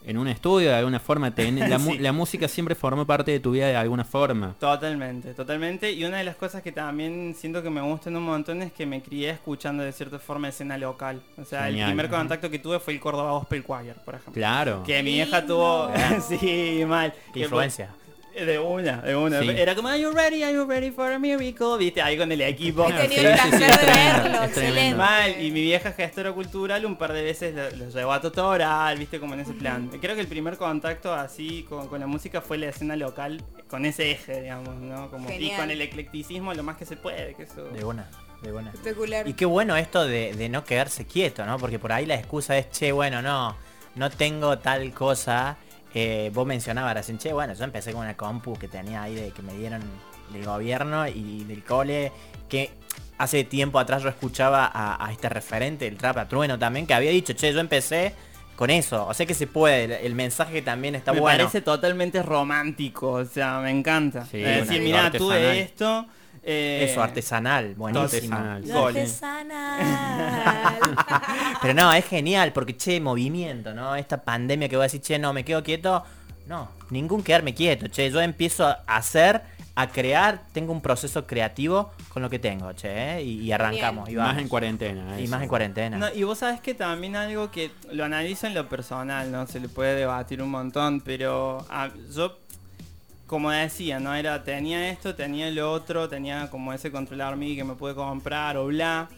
en 0.06 0.16
un 0.16 0.26
estudio 0.28 0.70
de 0.70 0.76
alguna 0.76 1.00
forma, 1.00 1.34
te- 1.34 1.50
la, 1.52 1.76
mu- 1.78 1.92
Sí. 1.92 1.98
la 1.98 2.12
música 2.12 2.48
siempre 2.48 2.74
formó 2.74 3.04
parte 3.06 3.30
de 3.32 3.40
tu 3.40 3.50
vida 3.50 3.66
de 3.66 3.76
alguna 3.76 4.04
forma. 4.04 4.54
Totalmente, 4.58 5.34
totalmente. 5.34 5.92
Y 5.92 6.04
una 6.04 6.16
de 6.18 6.24
las 6.24 6.36
cosas 6.36 6.62
que 6.62 6.72
también 6.72 7.34
siento 7.36 7.62
que 7.62 7.68
me 7.68 7.82
gustan 7.82 8.16
un 8.16 8.22
montón 8.22 8.62
es 8.62 8.72
que 8.72 8.86
me 8.86 9.02
crié 9.02 9.28
escuchando 9.30 9.82
de 9.82 9.92
cierta 9.92 10.18
forma 10.18 10.48
escena 10.48 10.78
local. 10.78 11.20
O 11.36 11.44
sea, 11.44 11.64
Genial. 11.64 11.90
el 11.90 11.94
primer 11.96 12.10
contacto 12.10 12.48
que 12.48 12.58
tuve 12.58 12.78
fue 12.80 12.94
el 12.94 13.00
Córdoba 13.00 13.32
Gospel 13.32 13.62
Choir, 13.66 13.94
por 14.04 14.14
ejemplo. 14.14 14.32
Claro. 14.32 14.82
Que 14.86 15.02
mi 15.02 15.12
vieja 15.12 15.44
tuvo... 15.44 15.90
sí, 16.26 16.82
mal. 16.86 17.12
Qué 17.34 17.40
influencia. 17.40 17.90
De 18.44 18.58
una, 18.58 19.02
de 19.02 19.16
una. 19.16 19.40
Sí. 19.40 19.50
Era 19.50 19.74
como, 19.74 19.88
are 19.88 20.00
you 20.00 20.12
ready, 20.12 20.42
are 20.42 20.54
you 20.54 20.64
ready 20.64 20.90
for 20.90 21.10
a 21.12 21.18
miracle? 21.18 21.76
Viste, 21.78 22.00
ahí 22.00 22.16
con 22.16 22.30
el 22.30 22.40
equipo. 22.40 22.88
He 22.88 22.92
tenido 22.92 23.32
sí, 23.36 23.48
placer 23.48 23.78
de 23.78 23.86
verlo, 23.86 24.44
excelente. 24.44 24.96
Mal, 24.96 25.42
y 25.42 25.50
mi 25.50 25.62
vieja 25.62 25.92
gestora 25.92 26.32
cultural 26.32 26.86
un 26.86 26.96
par 26.96 27.12
de 27.12 27.22
veces 27.22 27.54
lo, 27.54 27.70
lo 27.84 27.90
llevó 27.90 28.12
a 28.12 28.20
Totoral, 28.20 28.98
viste, 28.98 29.18
como 29.18 29.34
en 29.34 29.40
ese 29.40 29.52
plan. 29.54 29.90
Creo 30.00 30.14
que 30.14 30.20
el 30.20 30.28
primer 30.28 30.56
contacto 30.56 31.12
así 31.12 31.66
con, 31.68 31.88
con 31.88 32.00
la 32.00 32.06
música 32.06 32.40
fue 32.40 32.58
la 32.58 32.68
escena 32.68 32.96
local 32.96 33.42
con 33.68 33.84
ese 33.84 34.10
eje, 34.12 34.42
digamos, 34.42 34.76
¿no? 34.76 35.10
Como, 35.10 35.30
y 35.30 35.50
con 35.50 35.70
el 35.70 35.80
eclecticismo 35.80 36.54
lo 36.54 36.62
más 36.62 36.76
que 36.76 36.86
se 36.86 36.96
puede, 36.96 37.34
que 37.34 37.42
eso... 37.42 37.64
De 37.64 37.84
una, 37.84 38.08
de 38.42 38.52
una. 38.52 38.70
Espectacular. 38.70 39.28
Y 39.28 39.34
qué 39.34 39.44
bueno 39.44 39.76
esto 39.76 40.06
de, 40.06 40.34
de 40.34 40.48
no 40.48 40.64
quedarse 40.64 41.06
quieto, 41.06 41.44
¿no? 41.44 41.58
Porque 41.58 41.78
por 41.78 41.92
ahí 41.92 42.06
la 42.06 42.14
excusa 42.14 42.56
es, 42.56 42.70
che, 42.70 42.92
bueno, 42.92 43.20
no, 43.20 43.56
no 43.94 44.10
tengo 44.10 44.58
tal 44.58 44.92
cosa. 44.92 45.58
Eh, 45.94 46.30
vos 46.34 46.46
mencionabas 46.46 46.94
recién, 46.94 47.18
che, 47.18 47.32
bueno, 47.32 47.54
yo 47.54 47.64
empecé 47.64 47.92
con 47.92 48.02
una 48.02 48.16
compu 48.16 48.54
que 48.58 48.68
tenía 48.68 49.02
ahí 49.02 49.14
de 49.14 49.30
que 49.30 49.42
me 49.42 49.54
dieron 49.54 49.82
del 50.32 50.44
gobierno 50.44 51.06
y 51.08 51.44
del 51.44 51.64
cole, 51.64 52.12
que 52.48 52.70
hace 53.16 53.44
tiempo 53.44 53.78
atrás 53.78 54.02
yo 54.02 54.08
escuchaba 54.10 54.70
a, 54.72 55.04
a 55.04 55.10
este 55.12 55.28
referente, 55.28 55.86
el 55.86 55.96
trap 55.96 56.18
a 56.18 56.28
trueno 56.28 56.58
también, 56.58 56.86
que 56.86 56.94
había 56.94 57.10
dicho, 57.10 57.32
che, 57.32 57.52
yo 57.52 57.60
empecé 57.60 58.14
con 58.54 58.70
eso, 58.70 59.06
o 59.06 59.14
sea 59.14 59.24
que 59.24 59.34
se 59.34 59.46
puede, 59.46 59.84
el, 59.84 59.92
el 59.92 60.14
mensaje 60.14 60.62
también 60.62 60.94
está 60.96 61.12
me 61.12 61.20
bueno. 61.20 61.38
parece 61.38 61.62
totalmente 61.62 62.22
romántico, 62.22 63.12
o 63.12 63.24
sea, 63.24 63.60
me 63.60 63.70
encanta. 63.70 64.26
Sí, 64.26 64.42
Es 64.42 64.66
decir, 64.68 64.80
una- 64.82 65.04
mira, 65.04 65.10
tuve 65.12 65.60
esto. 65.60 66.06
Eh, 66.50 66.88
Eso, 66.90 67.02
artesanal, 67.02 67.74
buenísimo. 67.74 68.34
Artesanal. 68.34 68.96
Artesanal. 68.96 70.80
Pero 71.60 71.74
no, 71.74 71.92
es 71.92 72.06
genial, 72.06 72.54
porque 72.54 72.74
che, 72.74 72.98
movimiento, 73.02 73.74
¿no? 73.74 73.94
Esta 73.94 74.22
pandemia 74.22 74.66
que 74.66 74.76
voy 74.76 74.84
a 74.84 74.86
decir, 74.86 75.02
che, 75.02 75.18
no, 75.18 75.34
me 75.34 75.44
quedo 75.44 75.62
quieto. 75.62 76.02
No, 76.46 76.70
ningún 76.88 77.22
quedarme 77.22 77.52
quieto, 77.52 77.88
che. 77.88 78.10
Yo 78.10 78.22
empiezo 78.22 78.66
a 78.66 78.82
hacer, 78.86 79.42
a 79.74 79.88
crear, 79.88 80.44
tengo 80.52 80.72
un 80.72 80.80
proceso 80.80 81.26
creativo 81.26 81.92
con 82.08 82.22
lo 82.22 82.30
que 82.30 82.38
tengo, 82.38 82.72
che, 82.72 83.18
¿eh? 83.18 83.22
y, 83.22 83.42
y 83.42 83.52
arrancamos. 83.52 84.08
Y, 84.08 84.16
Más 84.16 84.38
en 84.38 84.48
cuarentena. 84.48 85.20
Y 85.20 85.24
eso. 85.24 85.30
más 85.30 85.42
en 85.42 85.48
cuarentena. 85.50 85.98
No, 85.98 86.08
y 86.14 86.22
vos 86.22 86.38
sabes 86.38 86.62
que 86.62 86.72
también 86.72 87.14
algo 87.14 87.50
que 87.50 87.72
lo 87.92 88.06
analizo 88.06 88.46
en 88.46 88.54
lo 88.54 88.70
personal, 88.70 89.30
¿no? 89.30 89.46
Se 89.46 89.60
le 89.60 89.68
puede 89.68 89.94
debatir 89.96 90.40
un 90.40 90.50
montón, 90.50 91.02
pero 91.02 91.66
ah, 91.68 91.90
yo, 92.10 92.38
como 93.28 93.50
decía, 93.52 94.00
¿no? 94.00 94.12
Era, 94.14 94.42
tenía 94.42 94.90
esto, 94.90 95.14
tenía 95.14 95.48
lo 95.52 95.70
otro, 95.70 96.08
tenía 96.08 96.50
como 96.50 96.72
ese 96.72 96.90
controlar 96.90 97.36
mí 97.36 97.54
que 97.54 97.62
me 97.62 97.74
pude 97.74 97.94
comprar 97.94 98.56
o 98.56 98.66
bla. 98.66 99.08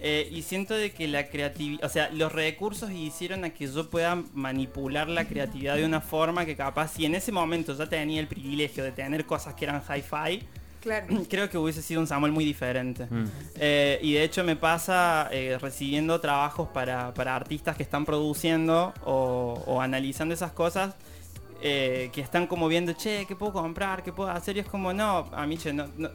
eh, 0.00 0.28
y 0.30 0.42
siento 0.42 0.74
de 0.74 0.92
que 0.92 1.08
la 1.08 1.28
creatividad, 1.28 1.82
o 1.84 1.88
sea, 1.88 2.10
los 2.10 2.30
recursos 2.30 2.90
hicieron 2.92 3.42
a 3.44 3.50
que 3.50 3.66
yo 3.66 3.88
pueda 3.88 4.22
manipular 4.34 5.08
la 5.08 5.24
creatividad 5.24 5.76
de 5.76 5.84
una 5.86 6.02
forma 6.02 6.44
que 6.44 6.54
capaz, 6.56 6.92
si 6.94 7.06
en 7.06 7.14
ese 7.14 7.32
momento 7.32 7.74
ya 7.76 7.86
tenía 7.88 8.20
el 8.20 8.26
privilegio 8.28 8.84
de 8.84 8.92
tener 8.92 9.24
cosas 9.24 9.54
que 9.54 9.64
eran 9.64 9.82
hi-fi, 9.82 10.46
Claro. 10.82 11.06
creo 11.30 11.48
que 11.48 11.56
hubiese 11.56 11.80
sido 11.80 12.02
un 12.02 12.06
Samuel 12.06 12.32
muy 12.32 12.44
diferente. 12.44 13.06
Mm. 13.08 13.24
Eh, 13.56 13.98
y 14.02 14.12
de 14.12 14.24
hecho 14.24 14.44
me 14.44 14.56
pasa 14.56 15.30
eh, 15.32 15.56
recibiendo 15.58 16.20
trabajos 16.20 16.68
para, 16.68 17.14
para 17.14 17.34
artistas 17.34 17.74
que 17.74 17.82
están 17.82 18.04
produciendo 18.04 18.92
o, 19.06 19.62
o 19.66 19.80
analizando 19.80 20.34
esas 20.34 20.52
cosas. 20.52 20.94
Eh, 21.66 22.10
que 22.12 22.20
están 22.20 22.46
como 22.46 22.68
viendo, 22.68 22.92
che, 22.92 23.24
¿qué 23.26 23.34
puedo 23.34 23.52
comprar? 23.54 24.02
¿Qué 24.02 24.12
puedo 24.12 24.28
hacer? 24.30 24.56
Y 24.56 24.60
es 24.60 24.66
como, 24.66 24.92
no, 24.92 25.26
a 25.32 25.46
mí, 25.46 25.56
che, 25.56 25.72
no, 25.72 25.86
no, 25.96 26.10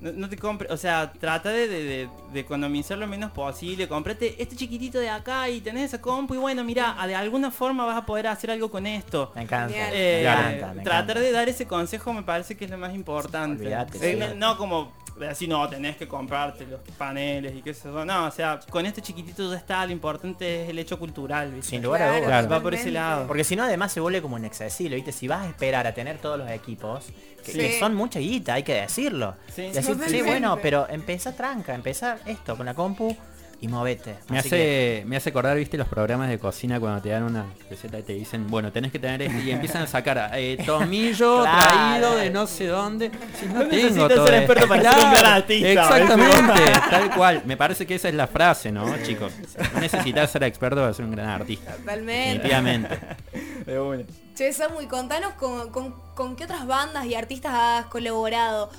no- 0.00 0.28
te 0.28 0.36
compres, 0.38 0.70
o 0.70 0.76
sea, 0.78 1.12
trata 1.12 1.50
de, 1.50 1.68
de- 1.68 1.84
de- 1.84 2.08
de 2.32 2.40
economizar 2.40 2.96
lo 2.96 3.06
menos 3.06 3.30
posible, 3.32 3.88
comprate 3.88 4.40
este 4.42 4.56
chiquitito 4.56 4.98
de 4.98 5.08
acá 5.10 5.48
y 5.50 5.60
tenés 5.60 5.84
esa 5.84 6.00
compu 6.00 6.34
y 6.34 6.38
bueno, 6.38 6.64
mira, 6.64 6.96
de 7.06 7.14
alguna 7.14 7.50
forma 7.50 7.84
vas 7.84 7.96
a 7.98 8.06
poder 8.06 8.26
hacer 8.26 8.50
algo 8.50 8.70
con 8.70 8.86
esto. 8.86 9.32
Me 9.34 9.42
encanta. 9.42 9.74
Eh, 9.92 10.22
me 10.24 10.30
encanta, 10.30 10.74
me 10.74 10.82
tratar 10.82 11.02
encanta. 11.02 11.20
de 11.20 11.32
dar 11.32 11.48
ese 11.48 11.66
consejo 11.66 12.12
me 12.14 12.22
parece 12.22 12.56
que 12.56 12.64
es 12.66 12.70
lo 12.70 12.78
más 12.78 12.94
importante. 12.94 13.62
Olvídate, 13.64 13.98
Eh, 13.98 14.12
sí. 14.14 14.18
no, 14.18 14.34
no 14.34 14.56
como 14.58 14.92
decir, 15.18 15.48
no, 15.48 15.68
tenés 15.68 15.96
que 15.96 16.06
comprarte 16.06 16.66
los 16.66 16.80
paneles 16.98 17.54
y 17.56 17.62
qué 17.62 17.72
sé 17.74 17.88
yo. 17.88 18.04
No, 18.04 18.26
o 18.26 18.30
sea, 18.30 18.60
con 18.70 18.84
este 18.86 19.00
chiquitito 19.02 19.50
ya 19.50 19.56
está, 19.56 19.84
lo 19.86 19.92
importante 19.92 20.64
es 20.64 20.68
el 20.70 20.78
hecho 20.78 20.98
cultural, 20.98 21.52
¿viste? 21.52 21.70
Sin 21.70 21.82
lugar 21.82 22.02
a 22.02 22.06
Claro, 22.20 22.24
dudas. 22.46 22.52
Va 22.52 22.62
por 22.62 22.74
ese 22.74 22.90
lado. 22.90 23.26
Porque 23.26 23.44
si 23.44 23.56
no, 23.56 23.62
además 23.64 23.92
se 23.92 24.00
vuelve 24.00 24.20
como 24.22 24.38
inaccesible, 24.38 24.96
¿viste? 24.96 25.12
Si 25.12 25.26
vas 25.28 25.44
a 25.44 25.48
esperar 25.48 25.86
a 25.86 25.94
tener 25.94 26.18
todos 26.18 26.38
los 26.38 26.50
equipos, 26.50 27.06
que, 27.44 27.52
Sí. 27.52 27.58
que 27.58 27.78
son 27.78 27.94
mucha 27.94 28.18
guita, 28.18 28.54
hay 28.54 28.62
que 28.62 28.74
decirlo. 28.74 29.34
Sí. 29.54 29.62
Decir, 29.70 29.96
sí, 30.08 30.22
bueno, 30.22 30.58
pero 30.60 30.86
empieza 30.88 31.34
tranca, 31.34 31.74
empieza 31.74 32.18
esto 32.26 32.56
con 32.56 32.66
la 32.66 32.74
compu 32.74 33.16
y 33.60 33.68
movete. 33.68 34.16
Me 34.28 34.38
Así 34.38 34.50
que- 34.50 34.98
hace, 35.00 35.08
me 35.08 35.16
hace 35.16 35.30
acordar, 35.30 35.56
viste, 35.56 35.78
los 35.78 35.88
programas 35.88 36.28
de 36.28 36.38
cocina 36.38 36.78
cuando 36.78 37.00
te 37.00 37.08
dan 37.08 37.22
una 37.22 37.46
receta 37.70 37.98
y 37.98 38.02
te 38.02 38.12
dicen, 38.12 38.46
bueno, 38.48 38.70
tenés 38.70 38.92
que 38.92 38.98
tener 38.98 39.22
esto 39.22 39.38
y 39.42 39.50
empiezan 39.50 39.82
a 39.82 39.86
sacar 39.86 40.30
eh, 40.34 40.58
tomillo 40.66 41.40
Claro. 41.42 41.70
traído 41.72 42.16
de 42.16 42.30
no 42.30 42.46
sé 42.46 42.66
dónde. 42.66 43.10
Si 43.40 43.46
no 43.46 43.54
No 43.54 43.60
tengo 43.60 43.72
necesitas 43.72 44.08
todo 44.14 44.26
ser 44.26 44.34
esto. 44.34 44.52
experto 44.52 44.68
para 44.68 44.92
ser 44.94 45.04
un 45.04 45.10
gran 45.12 45.32
artista, 45.32 45.68
Exactamente, 45.72 46.62
tal 46.90 47.14
cual. 47.16 47.42
Me 47.46 47.56
parece 47.56 47.86
que 47.86 47.94
esa 47.94 48.08
es 48.08 48.14
la 48.14 48.26
frase, 48.26 48.70
¿no, 48.72 48.84
chicos? 49.02 49.32
No 49.74 49.80
necesitas 49.80 50.30
ser 50.30 50.42
experto 50.44 50.76
para 50.76 50.92
ser 50.92 51.04
un 51.06 51.12
gran 51.12 51.28
artista. 51.30 51.72
Totalmente. 51.76 52.32
Definitivamente. 52.48 52.98
De 53.66 53.80
una. 53.80 54.02
Che, 54.34 54.52
Samu, 54.52 54.82
y 54.82 54.86
contanos 54.86 55.32
con, 55.32 55.70
con- 55.70 55.94
con 56.14 56.36
qué 56.36 56.44
otras 56.44 56.66
bandas 56.66 57.06
y 57.06 57.14
artistas 57.14 57.52
has 57.54 57.86
colaborado. 57.86 58.70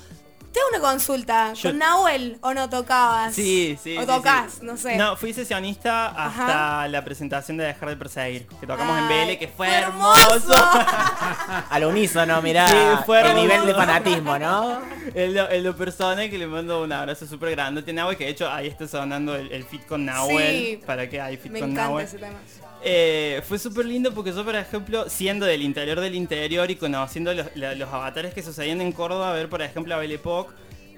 Una 0.70 0.80
consulta. 0.80 1.52
Yo- 1.54 1.70
¿Con 1.70 1.78
Nahuel 1.78 2.38
o 2.42 2.52
no 2.54 2.68
tocabas? 2.68 3.34
Sí, 3.34 3.78
sí. 3.82 3.96
O 3.98 4.04
tocas, 4.06 4.54
sí. 4.54 4.58
no 4.62 4.76
sé. 4.76 4.96
No, 4.96 5.16
fui 5.16 5.32
sesionista 5.32 6.08
hasta 6.08 6.88
la 6.88 7.04
presentación 7.04 7.56
de 7.56 7.64
Dejar 7.64 7.88
de 7.90 7.96
Perseguir, 7.96 8.46
que 8.60 8.66
tocamos 8.66 8.98
en 8.98 9.08
BL, 9.08 9.38
que 9.38 9.48
fue 9.48 9.66
fue 9.68 9.74
hermoso. 9.76 10.54
Al 11.70 11.84
unísono, 11.84 12.40
mirá, 12.42 12.68
Sí, 12.68 12.76
fue 13.06 13.20
el 13.20 13.26
hermoso. 13.26 13.46
nivel 13.46 13.66
de 13.66 13.74
fanatismo, 13.74 14.38
¿no? 14.38 14.80
El, 15.14 15.34
lo- 15.34 15.48
el 15.48 15.62
lo 15.64 15.76
personal 15.76 16.28
que 16.30 16.38
le 16.38 16.46
mando 16.46 16.82
un 16.82 16.92
abrazo 16.92 17.26
súper 17.26 17.50
grande 17.50 17.84
a 17.88 17.92
Nahuel, 17.92 18.16
que 18.16 18.24
de 18.24 18.30
hecho 18.30 18.50
ahí 18.50 18.66
está 18.68 18.86
sonando 18.86 19.34
el, 19.34 19.50
el 19.52 19.64
fit 19.64 19.84
con 19.86 20.04
Nahuel. 20.04 20.80
Para 20.86 21.08
que 21.08 21.20
hay 21.20 21.36
fit 21.36 21.50
Me 21.52 21.60
con 21.60 21.70
encanta 21.70 21.88
Nahuel. 21.90 22.04
ese 22.06 22.18
tema. 22.18 22.38
Eh, 22.80 23.42
fue 23.48 23.58
súper 23.58 23.86
lindo 23.86 24.14
porque 24.14 24.32
yo, 24.32 24.44
por 24.44 24.54
ejemplo, 24.54 25.10
siendo 25.10 25.44
del 25.46 25.62
interior 25.62 25.98
del 25.98 26.14
interior 26.14 26.70
y 26.70 26.76
conociendo 26.76 27.34
los, 27.34 27.46
los 27.56 27.92
avatares 27.92 28.32
que 28.32 28.42
sucedían 28.42 28.80
en 28.80 28.92
Córdoba, 28.92 29.32
ver, 29.32 29.48
por 29.48 29.62
ejemplo, 29.62 29.94
a 29.96 29.98
Belle 29.98 30.18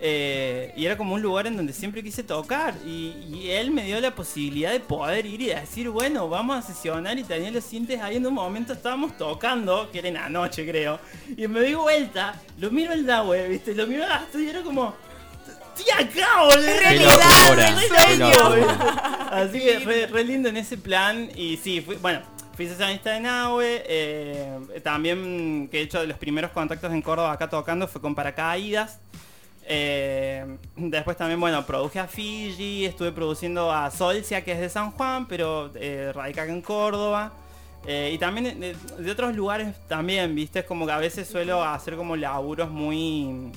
eh, 0.00 0.72
y 0.76 0.86
era 0.86 0.96
como 0.96 1.14
un 1.14 1.22
lugar 1.22 1.46
en 1.46 1.56
donde 1.56 1.72
siempre 1.72 2.02
quise 2.02 2.22
tocar. 2.22 2.74
Y, 2.86 3.14
y 3.32 3.50
él 3.50 3.70
me 3.70 3.84
dio 3.84 4.00
la 4.00 4.14
posibilidad 4.14 4.72
de 4.72 4.80
poder 4.80 5.26
ir 5.26 5.42
y 5.42 5.46
decir, 5.46 5.90
bueno, 5.90 6.28
vamos 6.28 6.56
a 6.56 6.62
sesionar 6.62 7.18
y 7.18 7.22
tenía 7.22 7.50
los 7.50 7.64
cintes 7.64 8.00
ahí 8.00 8.16
en 8.16 8.26
un 8.26 8.34
momento 8.34 8.72
estábamos 8.72 9.16
tocando, 9.16 9.90
que 9.90 9.98
era 9.98 10.08
en 10.08 10.14
la 10.14 10.28
noche 10.28 10.66
creo. 10.66 10.98
Y 11.36 11.46
me 11.48 11.60
di 11.60 11.74
vuelta, 11.74 12.34
lo 12.58 12.70
miro 12.70 12.92
al 12.92 13.04
Dawe, 13.04 13.48
viste, 13.48 13.74
lo 13.74 13.86
miro 13.86 14.04
a 14.04 14.26
y 14.34 14.48
era 14.48 14.62
como... 14.62 14.94
Estoy 15.76 16.06
acá, 16.06 16.42
boludo. 16.42 16.66
Realidad, 16.78 17.58
el 17.58 17.88
sueño. 17.88 18.68
Así 19.30 19.60
que 19.60 19.78
re, 19.78 20.06
re 20.08 20.24
lindo 20.24 20.48
en 20.48 20.58
ese 20.58 20.76
plan. 20.76 21.30
Y 21.34 21.56
sí, 21.56 21.80
fui, 21.80 21.96
bueno, 21.96 22.20
fui 22.54 22.66
sesionista 22.66 23.12
de 23.12 23.20
Nahue. 23.20 23.84
eh, 23.86 24.58
también 24.82 25.68
que 25.70 25.78
he 25.78 25.82
hecho 25.82 26.00
de 26.00 26.06
los 26.06 26.18
primeros 26.18 26.50
contactos 26.50 26.92
en 26.92 27.00
Córdoba 27.00 27.32
acá 27.32 27.48
tocando 27.48 27.88
fue 27.88 28.00
con 28.02 28.14
Paracaídas. 28.14 28.98
Eh, 29.72 30.44
después 30.76 31.16
también, 31.16 31.38
bueno, 31.38 31.64
produje 31.64 32.00
a 32.00 32.08
Fiji, 32.08 32.84
estuve 32.86 33.12
produciendo 33.12 33.70
a 33.70 33.88
Solcia, 33.92 34.42
que 34.42 34.50
es 34.52 34.58
de 34.58 34.68
San 34.68 34.90
Juan, 34.90 35.26
pero 35.28 35.70
eh, 35.76 36.10
radica 36.12 36.44
en 36.44 36.60
Córdoba. 36.60 37.32
Eh, 37.86 38.10
y 38.12 38.18
también 38.18 38.58
de, 38.60 38.74
de 38.98 39.10
otros 39.10 39.34
lugares 39.36 39.74
también, 39.88 40.34
viste, 40.34 40.58
es 40.58 40.64
como 40.66 40.86
que 40.86 40.92
a 40.92 40.98
veces 40.98 41.28
suelo 41.28 41.62
hacer 41.62 41.94
como 41.96 42.16
laburos 42.16 42.68
muy... 42.68 43.52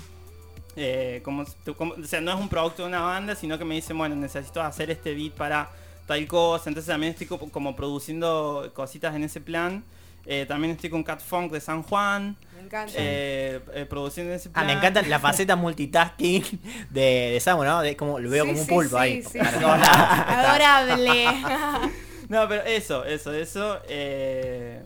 eh, 0.75 1.21
como, 1.23 1.45
como- 1.77 1.93
o 1.95 2.03
sea, 2.05 2.21
no 2.21 2.31
es 2.31 2.39
un 2.39 2.47
producto 2.47 2.83
de 2.83 2.89
una 2.89 3.01
banda, 3.01 3.35
sino 3.35 3.57
que 3.57 3.65
me 3.65 3.75
dicen, 3.75 3.97
bueno, 3.97 4.15
necesito 4.15 4.61
hacer 4.61 4.91
este 4.91 5.15
beat 5.15 5.33
para 5.33 5.69
tal 6.05 6.27
cosa. 6.27 6.69
Entonces 6.69 6.91
también 6.91 7.13
estoy 7.17 7.27
como 7.27 7.75
produciendo 7.75 8.71
cositas 8.75 9.15
en 9.15 9.23
ese 9.23 9.41
plan. 9.41 9.83
Eh, 10.25 10.45
también 10.47 10.71
estoy 10.73 10.89
con 10.89 11.03
Cat 11.03 11.21
Funk 11.21 11.51
de 11.51 11.59
San 11.59 11.83
Juan, 11.83 12.37
Me 12.55 12.61
encanta. 12.61 12.93
eh, 12.95 13.59
eh, 13.73 13.87
ese 14.33 14.49
Ah, 14.53 14.63
me 14.63 14.73
encanta 14.73 15.01
la 15.01 15.19
faceta 15.27 15.55
multitasking 15.55 16.43
de, 16.89 17.31
de 17.33 17.39
Samu, 17.41 17.63
¿no? 17.65 17.81
De 17.81 17.97
como, 17.97 18.19
lo 18.19 18.29
veo 18.29 18.45
Sí, 18.45 18.49
como 18.49 18.61
un 18.61 18.65
sí, 18.67 18.73
pulpo 18.73 18.97
sí, 18.97 19.03
ahí. 19.03 19.23
Adorable. 20.27 21.27
No, 22.29 22.47
pero 22.47 22.63
eso, 22.63 23.03
eso, 23.03 23.33
eso. 23.33 23.79
eh, 23.87 24.81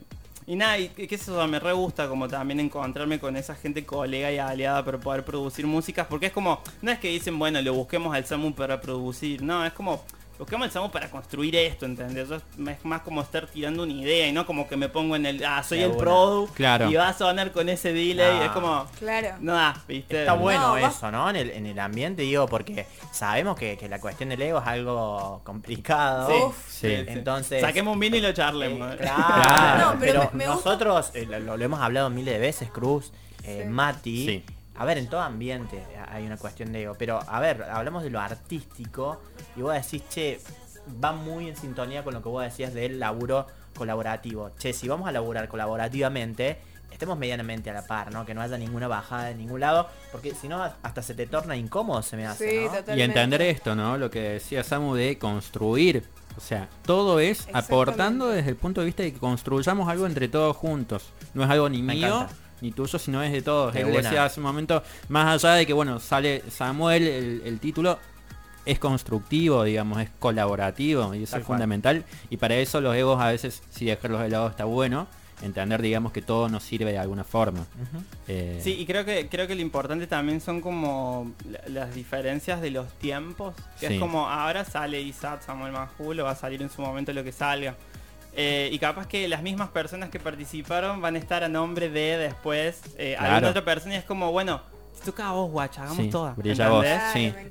y 0.47 0.55
nada, 0.55 0.79
y 0.79 0.89
que 0.89 1.07
que 1.07 1.15
eso 1.15 1.47
me 1.47 1.59
re 1.59 1.71
gusta 1.71 2.07
como 2.09 2.27
también 2.27 2.59
encontrarme 2.59 3.19
con 3.19 3.37
esa 3.37 3.53
gente 3.55 3.85
colega 3.85 4.31
y 4.31 4.37
aliada 4.39 4.83
para 4.83 4.97
poder 4.97 5.23
producir 5.23 5.65
músicas, 5.67 6.07
porque 6.07 6.25
es 6.25 6.31
como, 6.33 6.61
no 6.81 6.91
es 6.91 6.99
que 6.99 7.09
dicen, 7.09 7.37
bueno, 7.37 7.61
lo 7.61 7.73
busquemos 7.73 8.13
al 8.15 8.25
Samu 8.25 8.53
para 8.53 8.81
producir, 8.81 9.43
no, 9.43 9.63
es 9.65 9.71
como, 9.73 10.03
busquemos 10.37 10.65
al 10.65 10.71
Samu 10.71 10.91
para 10.91 11.09
construir 11.09 11.55
esto, 11.55 11.85
¿entendés? 11.85 12.29
Yo 12.29 12.35
es 12.35 12.85
más 12.85 13.01
como 13.01 13.21
estar 13.21 13.47
tirando 13.47 13.83
una 13.83 13.93
idea 13.93 14.27
y 14.27 14.31
no 14.31 14.45
como 14.45 14.67
que 14.67 14.77
me 14.77 14.89
pongo 14.89 15.15
en 15.15 15.25
el, 15.25 15.43
ah, 15.45 15.63
soy 15.63 15.79
el 15.81 15.89
una. 15.91 15.97
produ 15.97 16.47
Claro. 16.53 16.89
y 16.89 16.95
va 16.95 17.09
a 17.09 17.13
sonar 17.13 17.51
con 17.51 17.69
ese 17.69 17.93
delay, 17.93 18.37
No. 18.39 18.43
es 18.45 18.51
como, 18.51 18.85
claro. 18.99 19.35
no 19.39 19.53
da, 19.53 19.81
viste. 19.87 20.21
Está 20.21 20.33
bueno 20.33 20.75
No, 20.75 20.81
vas- 20.81 20.95
eso, 20.97 21.11
¿no? 21.11 21.29
En 21.29 21.35
el, 21.35 21.49
en 21.51 21.65
el 21.65 21.79
ambiente, 21.79 22.21
digo, 22.21 22.47
porque 22.47 22.85
sabemos 23.11 23.57
que, 23.57 23.77
que 23.77 23.89
la 23.89 23.99
cuestión 23.99 24.29
del 24.29 24.41
ego 24.41 24.59
es 24.59 24.67
algo 24.67 25.41
complicado. 25.43 26.27
Sí, 26.29 26.33
Uf. 26.45 26.69
Sí. 26.69 26.87
Entonces... 27.07 27.61
Saquemos 27.61 27.93
un 27.93 27.99
vino 27.99 28.15
y 28.17 28.21
lo 28.21 28.29
Eh, 28.29 28.33
charlemos. 28.33 28.95
claro, 28.97 29.23
Claro. 29.25 29.93
No, 29.93 29.99
pero 29.99 30.11
pero, 30.19 30.29
me- 30.33 30.45
me 30.45 30.51
gusta- 30.53 30.69
nosotros 30.69 31.11
eh, 31.13 31.25
lo, 31.25 31.57
lo 31.57 31.63
hemos 31.65 31.79
hablado 31.79 32.09
miles 32.09 32.33
de 32.35 32.39
veces, 32.39 32.69
Cruz, 32.69 33.11
eh, 33.43 33.61
Sí. 33.63 33.69
Mati. 33.69 34.25
Sí. 34.25 34.43
A 34.77 34.85
ver, 34.85 34.97
en 34.97 35.07
todo 35.07 35.21
ambiente 35.21 35.83
hay 36.09 36.25
una 36.25 36.37
cuestión 36.37 36.71
de 36.71 36.83
ego, 36.83 36.95
pero 36.97 37.19
a 37.27 37.39
ver, 37.39 37.63
hablamos 37.63 38.03
de 38.03 38.09
lo 38.09 38.19
artístico 38.19 39.19
y 39.55 39.61
vos 39.61 39.73
decís, 39.73 40.03
che, 40.09 40.39
va 41.03 41.11
muy 41.11 41.49
en 41.49 41.55
sintonía 41.55 42.03
con 42.03 42.13
lo 42.13 42.21
que 42.21 42.29
vos 42.29 42.43
decías 42.43 42.73
del 42.73 42.99
laburo 42.99 43.47
colaborativo. 43.75 44.51
Che, 44.57 44.73
si 44.73 44.87
vamos 44.87 45.07
a 45.07 45.11
laburar 45.11 45.47
colaborativamente, 45.47 46.59
estemos 46.91 47.17
medianamente 47.17 47.69
a 47.69 47.73
la 47.73 47.85
par, 47.85 48.13
¿no? 48.13 48.25
Que 48.25 48.33
no 48.33 48.41
haya 48.41 48.57
ninguna 48.57 48.87
bajada 48.87 49.25
de 49.25 49.35
ningún 49.35 49.59
lado, 49.59 49.87
porque 50.11 50.33
si 50.35 50.47
no 50.47 50.63
hasta 50.63 51.01
se 51.01 51.13
te 51.15 51.25
torna 51.27 51.55
incómodo, 51.55 52.01
se 52.01 52.15
me 52.17 52.25
hace, 52.27 52.49
Sí, 52.49 52.55
¿no? 52.57 52.65
totalmente. 52.67 52.97
Y 52.97 53.01
entender 53.01 53.41
esto, 53.41 53.75
¿no? 53.75 53.97
Lo 53.97 54.09
que 54.11 54.21
decía 54.21 54.63
Samu 54.63 54.93
de 54.95 55.17
construir. 55.17 56.03
O 56.37 56.39
sea, 56.39 56.69
todo 56.83 57.19
es 57.19 57.47
aportando 57.51 58.27
desde 58.27 58.51
el 58.51 58.55
punto 58.57 58.81
de 58.81 58.85
vista 58.85 59.01
de 59.01 59.11
que 59.11 59.19
construyamos 59.19 59.89
algo 59.89 60.05
entre 60.05 60.27
todos 60.27 60.55
juntos. 60.55 61.05
No 61.33 61.43
es 61.43 61.49
algo 61.49 61.67
ni 61.67 61.81
Me 61.81 61.95
mío 61.95 62.07
encanta. 62.07 62.33
Ni 62.61 62.71
tuyo, 62.71 62.97
sino 62.99 63.21
es 63.23 63.31
de 63.31 63.41
todos. 63.41 63.75
Él 63.75 63.91
decía 63.91 64.25
hace 64.25 64.39
un 64.39 64.45
momento, 64.45 64.83
más 65.09 65.43
allá 65.43 65.55
de 65.55 65.65
que, 65.65 65.73
bueno, 65.73 65.99
sale 65.99 66.43
Samuel, 66.49 67.03
el, 67.07 67.41
el 67.45 67.59
título 67.59 67.99
es 68.65 68.79
constructivo, 68.79 69.63
digamos, 69.63 69.99
es 70.01 70.09
colaborativo 70.19 71.13
y 71.15 71.23
eso 71.23 71.31
Tal 71.31 71.41
es 71.41 71.47
cual. 71.47 71.57
fundamental. 71.57 72.03
Y 72.29 72.37
para 72.37 72.55
eso 72.55 72.81
los 72.81 72.95
egos 72.95 73.21
a 73.21 73.27
veces, 73.27 73.63
si 73.69 73.85
dejarlos 73.85 74.21
de 74.21 74.29
lado 74.29 74.47
está 74.49 74.65
bueno, 74.65 75.07
entender, 75.43 75.81
digamos, 75.83 76.11
que 76.11 76.21
todo 76.23 76.49
nos 76.49 76.63
sirve 76.63 76.91
de 76.91 76.97
alguna 76.97 77.23
forma. 77.23 77.63
Eh, 78.27 78.59
Sí, 78.63 78.73
y 78.73 78.85
creo 78.87 79.05
que 79.05 79.29
creo 79.29 79.47
que 79.47 79.53
lo 79.55 79.61
importante 79.61 80.07
también 80.07 80.41
son 80.41 80.61
como 80.61 81.31
la- 81.49 81.61
las 81.67 81.93
diferencias 81.95 82.59
de 82.59 82.71
los 82.71 82.91
tiempos. 82.97 83.53
Que 83.79 83.87
Sí. 83.87 83.93
es 83.93 83.99
como 83.99 84.27
ahora 84.27 84.65
sale 84.65 84.99
Isaac 84.99 85.43
Samuel 85.45 85.71
Majul 85.73 86.19
o 86.19 86.23
va 86.25 86.31
a 86.31 86.35
salir 86.35 86.61
en 86.63 86.69
su 86.71 86.81
momento 86.81 87.13
lo 87.13 87.23
que 87.23 87.31
salga. 87.31 87.75
Eh, 88.39 88.69
y 88.71 88.77
capaz 88.77 89.07
que 89.07 89.27
las 89.27 89.41
mismas 89.41 89.69
personas 89.69 90.09
que 90.09 90.19
participaron 90.19 91.01
van 91.01 91.15
a 91.15 91.17
estar 91.17 91.43
a 91.43 91.49
nombre 91.49 91.89
de 91.89 92.17
después 92.17 92.81
eh, 92.97 93.15
Claro. 93.17 93.33
alguna 93.33 93.49
otra 93.49 93.65
persona 93.65 93.95
y 93.95 93.97
es 93.97 94.03
como, 94.03 94.31
bueno, 94.31 94.61
te 94.99 95.05
toca 95.05 95.27
a 95.29 95.31
vos, 95.31 95.49
guacha, 95.51 95.83
hagamos 95.83 96.03
Sí, 96.05 96.09
todas. 96.09 96.35
brilla 96.35 96.69
vos. 96.69 96.85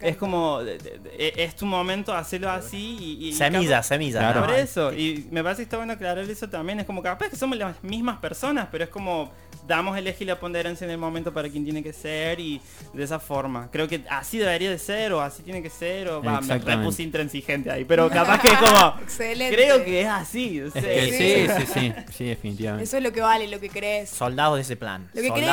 Es 0.00 0.16
como, 0.16 0.62
de- 0.62 1.32
es 1.36 1.56
tu 1.56 1.66
momento, 1.66 2.12
hacerlo 2.14 2.50
así 2.50 2.96
y... 3.00 3.28
y 3.28 3.32
Semilla, 3.32 3.78
capaz- 3.78 3.82
semilla. 3.88 4.18
Claro. 4.20 4.40
¿no? 4.40 4.46
por 4.46 4.54
eso, 4.56 4.92
y 4.92 5.26
me 5.30 5.42
parece 5.42 5.58
que 5.60 5.64
está 5.64 5.76
bueno 5.78 5.92
aclarar 5.92 6.24
eso 6.28 6.48
también. 6.48 6.80
Es 6.80 6.86
como 6.86 7.02
capaz 7.02 7.28
que 7.28 7.36
somos 7.36 7.56
las 7.58 7.82
mismas 7.82 8.18
personas, 8.18 8.68
pero 8.70 8.84
es 8.84 8.90
como 8.90 9.30
damos 9.66 9.98
el 9.98 10.06
eje 10.06 10.22
y 10.22 10.26
la 10.28 10.38
ponderancia 10.38 10.84
en 10.84 10.92
el 10.92 10.98
momento 10.98 11.32
para 11.34 11.48
quien 11.48 11.64
tiene 11.64 11.82
que 11.82 11.92
ser 11.92 12.38
y 12.38 12.60
de 12.92 13.02
esa 13.02 13.18
forma. 13.18 13.68
Creo 13.72 13.88
que 13.88 14.04
así 14.08 14.38
debería 14.38 14.70
de 14.70 14.78
ser 14.78 15.12
o 15.12 15.20
así 15.20 15.42
tiene 15.42 15.60
que 15.60 15.70
ser 15.70 16.08
o 16.08 16.22
va, 16.22 16.40
me 16.40 16.58
repuse 16.58 17.02
intransigente 17.02 17.70
ahí, 17.70 17.84
pero 17.84 18.08
capaz 18.08 18.40
que 18.40 18.48
es 18.48 18.54
como 18.58 18.94
Excelente. 19.02 19.56
creo 19.56 19.84
que 19.84 20.02
es 20.02 20.06
así. 20.08 20.60
o 20.60 20.66
Es 20.68 20.72
sea, 20.72 20.82
que 20.82 21.06
Sí. 21.06 21.12
sí, 21.16 21.66
sí, 21.66 21.72
sí, 21.72 21.94
sí, 22.12 22.24
definitivamente. 22.26 22.84
Eso 22.84 22.96
es 22.96 23.02
lo 23.02 23.12
que 23.12 23.20
vale, 23.20 23.48
lo 23.48 23.58
que 23.58 23.68
crees. 23.68 24.08
Soldados 24.10 24.56
de 24.56 24.62
ese 24.62 24.76
plan. 24.76 25.08
Lo 25.14 25.22
que 25.22 25.32
crees, 25.32 25.44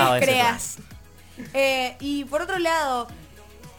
plan. 0.77 0.92
Eh, 1.53 1.95
y 1.99 2.25
por 2.25 2.41
otro 2.41 2.59
lado, 2.59 3.07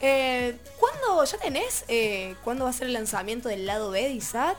eh, 0.01 0.57
¿cuándo 0.79 1.25
ya 1.25 1.39
tenés? 1.39 1.85
Eh, 1.89 2.35
¿Cuándo 2.45 2.65
va 2.65 2.71
a 2.71 2.73
ser 2.73 2.89
el 2.89 2.93
lanzamiento 2.95 3.49
del 3.49 3.67
lado 3.67 3.91
B 3.91 4.03
de 4.03 4.11
ISAT? 4.11 4.57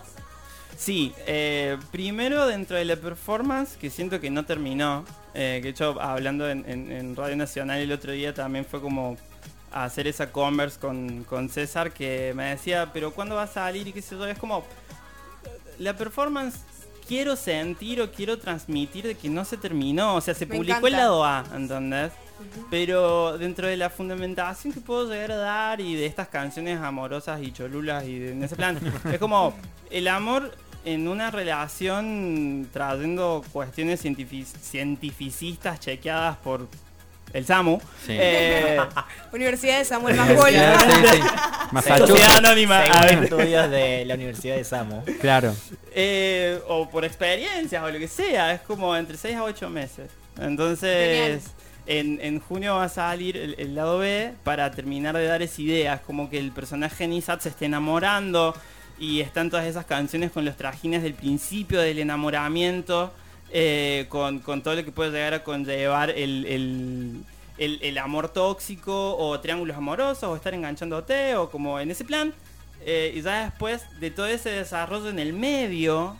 Sí, 0.76 1.14
eh, 1.26 1.78
primero 1.90 2.46
dentro 2.46 2.76
de 2.76 2.84
la 2.84 2.96
performance, 2.96 3.76
que 3.76 3.88
siento 3.90 4.20
que 4.20 4.30
no 4.30 4.44
terminó, 4.44 5.04
eh, 5.34 5.58
que 5.62 5.68
de 5.68 5.68
hecho 5.70 6.00
hablando 6.00 6.48
en, 6.50 6.64
en- 6.68 6.92
en 6.92 7.16
Radio 7.16 7.36
Nacional 7.36 7.78
el 7.80 7.92
otro 7.92 8.12
día 8.12 8.34
también 8.34 8.64
fue 8.66 8.80
como 8.82 9.16
hacer 9.72 10.06
esa 10.06 10.30
converse 10.32 10.78
con, 10.78 11.24
con 11.24 11.48
César 11.48 11.92
que 11.92 12.32
me 12.34 12.44
decía, 12.50 12.90
pero 12.92 13.12
¿cuándo 13.12 13.36
va 13.36 13.44
a 13.44 13.46
salir? 13.46 13.86
Y 13.88 13.92
qué 13.92 14.02
sé 14.02 14.16
yo, 14.16 14.26
es 14.26 14.38
como, 14.38 14.64
la 15.78 15.96
performance 15.96 16.56
quiero 17.06 17.36
sentir 17.36 18.00
o 18.02 18.10
quiero 18.10 18.38
transmitir 18.38 19.06
de 19.06 19.14
que 19.14 19.28
no 19.28 19.44
se 19.44 19.56
terminó, 19.56 20.14
o 20.14 20.20
sea, 20.20 20.34
se 20.34 20.44
Me 20.46 20.56
publicó 20.56 20.86
el 20.88 20.92
lado 20.94 21.24
A, 21.24 21.44
¿entendés? 21.54 22.12
Pero 22.70 23.38
dentro 23.38 23.66
de 23.66 23.76
la 23.76 23.90
fundamentación 23.90 24.72
que 24.72 24.80
puedo 24.80 25.10
llegar 25.10 25.32
a 25.32 25.36
dar 25.36 25.80
y 25.80 25.94
de 25.94 26.06
estas 26.06 26.28
canciones 26.28 26.80
amorosas 26.80 27.40
y 27.42 27.52
cholulas 27.52 28.04
y 28.04 28.18
de- 28.18 28.32
en 28.32 28.42
ese 28.44 28.56
plan, 28.56 28.78
es 29.12 29.18
como 29.18 29.54
el 29.90 30.08
amor 30.08 30.54
en 30.84 31.08
una 31.08 31.30
relación 31.30 32.68
trayendo 32.72 33.44
cuestiones 33.52 34.04
cientifi- 34.04 34.44
cientificistas 34.44 35.80
chequeadas 35.80 36.36
por 36.38 36.68
el 37.32 37.44
SAMU. 37.44 37.80
Sí. 38.06 38.12
eh, 38.18 38.78
Universidad 39.32 39.78
de 39.78 39.84
Samuel 39.84 40.16
Majol. 40.16 40.50
sí, 40.50 40.56
sí. 41.10 41.20
Massachusetts, 41.72 42.36
Anónima. 42.36 42.84
Según 43.02 43.24
estudios 43.24 43.70
de 43.70 44.04
la 44.04 44.14
Universidad 44.14 44.54
de 44.56 44.64
Samu. 44.64 45.02
claro. 45.20 45.54
Eh, 45.92 46.60
o 46.68 46.88
por 46.88 47.04
experiencias 47.04 47.82
o 47.82 47.90
lo 47.90 47.98
que 47.98 48.06
sea, 48.08 48.52
es 48.52 48.60
como 48.60 48.94
entre 48.96 49.16
6 49.16 49.36
a 49.36 49.42
8 49.42 49.68
meses. 49.68 50.08
Entonces, 50.40 51.42
en, 51.86 52.40
junio 52.40 52.74
va 52.76 52.84
a 52.84 52.88
salir 52.88 53.36
el, 53.36 53.74
lado 53.74 53.98
B 53.98 54.34
para 54.44 54.70
terminar 54.72 55.16
de 55.16 55.24
dar 55.26 55.42
esa 55.42 55.62
idea. 55.62 55.94
Es 55.94 56.00
como 56.02 56.28
que 56.30 56.38
el 56.38 56.52
personaje 56.52 57.06
Nisat 57.06 57.40
se 57.40 57.48
esté 57.50 57.66
enamorando 57.66 58.54
y 58.98 59.20
están 59.20 59.50
todas 59.50 59.66
esas 59.66 59.84
canciones 59.84 60.30
con 60.32 60.44
los 60.44 60.56
trajines 60.56 61.02
del 61.02 61.14
principio 61.14 61.80
del 61.80 61.98
enamoramiento, 61.98 63.12
eh, 63.52 64.06
con, 64.08 64.40
con 64.40 64.62
todo 64.62 64.74
lo 64.74 64.84
que 64.84 64.92
puede 64.92 65.10
llegar 65.12 65.34
a 65.34 65.44
conllevar 65.44 66.10
el, 66.10 66.44
el- 66.46 67.22
el- 67.58 67.78
el 67.82 67.98
amor 67.98 68.28
tóxico 68.28 69.16
o 69.16 69.38
triángulos 69.40 69.76
amorosos 69.76 70.24
o 70.24 70.36
estar 70.36 70.52
enganchándote 70.54 71.36
o 71.36 71.50
como 71.50 71.78
en 71.80 71.90
ese 71.90 72.04
plan. 72.04 72.34
Eh, 72.84 73.14
y 73.16 73.22
ya 73.22 73.44
después 73.44 73.82
de 73.98 74.10
todo 74.10 74.26
ese 74.26 74.50
desarrollo 74.50 75.08
en 75.08 75.18
el 75.18 75.32
medio, 75.32 76.16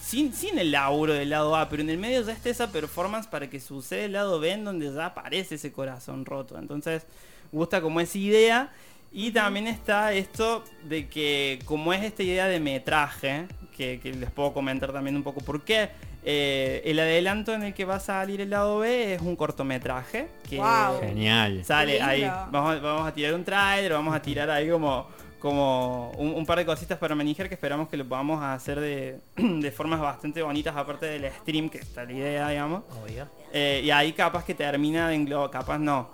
sin, 0.00 0.32
sin 0.32 0.58
el 0.58 0.72
laburo 0.72 1.12
del 1.12 1.30
lado 1.30 1.56
A, 1.56 1.68
pero 1.68 1.82
en 1.82 1.90
el 1.90 1.98
medio 1.98 2.22
ya 2.22 2.32
está 2.32 2.50
esa 2.50 2.70
performance 2.70 3.26
para 3.26 3.48
que 3.48 3.60
suceda 3.60 4.04
el 4.04 4.12
lado 4.12 4.40
B 4.40 4.52
en 4.52 4.64
donde 4.64 4.92
ya 4.92 5.06
aparece 5.06 5.56
ese 5.56 5.72
corazón 5.72 6.24
roto. 6.24 6.58
Entonces, 6.58 7.06
gusta 7.52 7.80
como 7.80 8.00
esa 8.00 8.18
idea. 8.18 8.72
Y 9.12 9.30
también 9.30 9.66
está 9.66 10.12
esto 10.12 10.64
de 10.84 11.08
que 11.08 11.60
como 11.64 11.92
es 11.92 12.02
esta 12.02 12.22
idea 12.22 12.48
de 12.48 12.60
metraje, 12.60 13.46
que, 13.74 13.98
que 14.02 14.12
les 14.12 14.30
puedo 14.30 14.52
comentar 14.52 14.92
también 14.92 15.16
un 15.16 15.22
poco 15.22 15.40
por 15.40 15.62
qué, 15.62 15.90
eh, 16.28 16.82
el 16.84 16.98
adelanto 16.98 17.54
en 17.54 17.62
el 17.62 17.72
que 17.72 17.84
va 17.84 17.94
a 17.94 18.00
salir 18.00 18.40
el 18.40 18.50
lado 18.50 18.80
B 18.80 19.14
es 19.14 19.22
un 19.22 19.36
cortometraje. 19.36 20.28
Que. 20.48 20.60
Genial. 21.00 21.64
Sale 21.64 22.02
ahí, 22.02 22.22
vamos, 22.50 22.82
vamos 22.82 23.06
a 23.06 23.14
tirar 23.14 23.32
un 23.34 23.44
trailer, 23.44 23.92
vamos 23.92 24.12
a 24.12 24.20
tirar 24.20 24.50
ahí 24.50 24.68
como, 24.68 25.06
como 25.38 26.10
un, 26.12 26.34
un 26.34 26.46
par 26.46 26.58
de 26.58 26.66
cositas 26.66 26.98
para 26.98 27.14
manejar 27.14 27.48
que 27.48 27.54
esperamos 27.54 27.88
que 27.88 27.96
lo 27.96 28.06
podamos 28.06 28.42
hacer 28.42 28.80
de, 28.80 29.20
de 29.36 29.70
formas 29.70 30.00
bastante 30.00 30.42
bonitas, 30.42 30.74
aparte 30.76 31.06
del 31.06 31.30
stream, 31.32 31.68
que 31.68 31.78
está 31.78 32.04
la 32.04 32.12
idea, 32.12 32.48
digamos. 32.48 32.82
Obvio. 33.02 33.28
Eh, 33.52 33.82
y 33.84 33.90
ahí 33.90 34.12
capaz 34.12 34.44
que 34.44 34.54
termina 34.54 35.08
de 35.08 35.14
englobar, 35.14 35.50
capaz 35.50 35.78
no, 35.78 36.10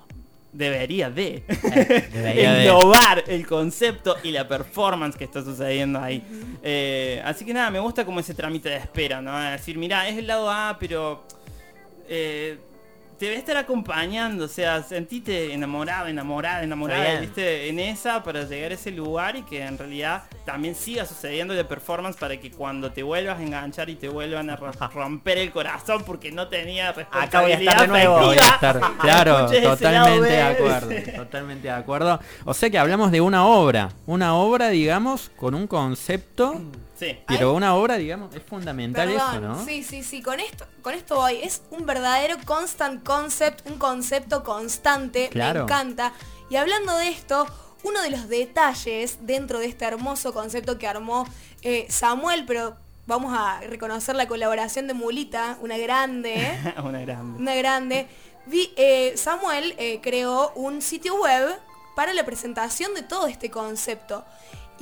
debería 0.52 1.10
de 1.10 1.42
Debería 2.12 2.52
de. 2.52 2.66
englobar 2.66 3.24
el 3.26 3.46
concepto 3.46 4.16
y 4.22 4.30
la 4.30 4.46
performance 4.46 5.16
que 5.16 5.24
está 5.24 5.42
sucediendo 5.42 5.98
ahí. 5.98 6.22
Eh, 6.62 7.22
así 7.24 7.44
que 7.44 7.54
nada, 7.54 7.70
me 7.70 7.80
gusta 7.80 8.04
como 8.04 8.20
ese 8.20 8.34
trámite 8.34 8.68
de 8.68 8.76
espera, 8.76 9.22
¿no? 9.22 9.42
Es 9.42 9.52
decir, 9.52 9.78
mira, 9.78 10.08
es 10.08 10.18
el 10.18 10.26
lado 10.26 10.50
A, 10.50 10.76
pero 10.78 11.24
eh, 12.08 12.58
te 13.22 13.26
debe 13.28 13.38
estar 13.38 13.56
acompañando, 13.56 14.46
o 14.46 14.48
sea, 14.48 14.82
sentite 14.82 15.52
enamorado, 15.54 16.08
enamorada, 16.08 16.64
enamorada, 16.64 17.20
viste, 17.20 17.68
en 17.68 17.78
esa 17.78 18.20
para 18.24 18.42
llegar 18.42 18.72
a 18.72 18.74
ese 18.74 18.90
lugar 18.90 19.36
y 19.36 19.42
que 19.44 19.62
en 19.62 19.78
realidad 19.78 20.24
también 20.44 20.74
siga 20.74 21.06
sucediendo 21.06 21.54
la 21.54 21.62
performance 21.68 22.16
para 22.16 22.36
que 22.40 22.50
cuando 22.50 22.90
te 22.90 23.04
vuelvas 23.04 23.38
a 23.38 23.42
enganchar 23.44 23.88
y 23.90 23.94
te 23.94 24.08
vuelvan 24.08 24.50
a 24.50 24.56
ro- 24.56 24.72
romper 24.92 25.38
el 25.38 25.52
corazón 25.52 26.02
porque 26.04 26.32
no 26.32 26.48
tenía 26.48 26.88
Acá 27.12 27.42
voy 27.42 27.52
a 27.52 27.58
estar 27.60 27.86
de 27.86 27.86
responsabilidad 27.86 27.86
nuevo. 27.86 28.14
Voy 28.26 28.36
a 28.38 28.40
afectiva, 28.40 28.54
estar, 28.56 28.96
claro, 28.98 29.46
totalmente 29.76 30.28
de 30.28 30.42
acuerdo, 30.42 30.90
totalmente 31.14 31.68
de 31.68 31.74
acuerdo. 31.74 32.20
O 32.44 32.54
sea 32.54 32.70
que 32.70 32.78
hablamos 32.78 33.12
de 33.12 33.20
una 33.20 33.46
obra, 33.46 33.90
una 34.06 34.34
obra, 34.34 34.68
digamos, 34.70 35.30
con 35.36 35.54
un 35.54 35.68
concepto, 35.68 36.60
Sí. 37.10 37.18
pero 37.26 37.52
una 37.54 37.74
obra, 37.74 37.96
digamos, 37.96 38.34
es 38.34 38.42
fundamental 38.42 39.08
eso, 39.10 39.40
¿no? 39.40 39.64
sí, 39.64 39.82
sí, 39.82 40.02
sí, 40.02 40.22
con 40.22 40.40
esto, 40.40 40.66
con 40.82 40.94
esto 40.94 41.16
voy. 41.16 41.38
Es 41.42 41.62
un 41.70 41.84
verdadero 41.86 42.36
constant 42.44 43.02
concept, 43.04 43.68
un 43.68 43.78
concepto 43.78 44.44
constante, 44.44 45.28
Claro. 45.30 45.60
me 45.60 45.64
encanta. 45.64 46.12
Y 46.50 46.56
hablando 46.56 46.96
de 46.96 47.08
esto, 47.08 47.46
uno 47.82 48.00
de 48.02 48.10
los 48.10 48.28
detalles 48.28 49.18
dentro 49.22 49.58
de 49.58 49.66
este 49.66 49.84
hermoso 49.84 50.32
concepto 50.32 50.78
que 50.78 50.86
armó 50.86 51.26
eh, 51.62 51.86
Samuel, 51.88 52.44
pero 52.46 52.76
vamos 53.06 53.34
a 53.36 53.60
reconocer 53.62 54.14
la 54.14 54.28
colaboración 54.28 54.86
de 54.86 54.94
Mulita, 54.94 55.58
una 55.60 55.76
grande, 55.78 56.34
¿eh? 56.36 56.74
Una 56.84 57.00
grande. 57.00 57.38
una 57.40 57.54
grande. 57.56 58.06
Vi- 58.46 58.72
eh, 58.76 59.14
Samuel 59.16 59.74
eh, 59.78 60.00
creó 60.02 60.52
un 60.54 60.82
sitio 60.82 61.14
web 61.20 61.58
para 61.96 62.12
la 62.12 62.24
presentación 62.24 62.94
de 62.94 63.02
todo 63.02 63.26
este 63.26 63.50
concepto. 63.50 64.24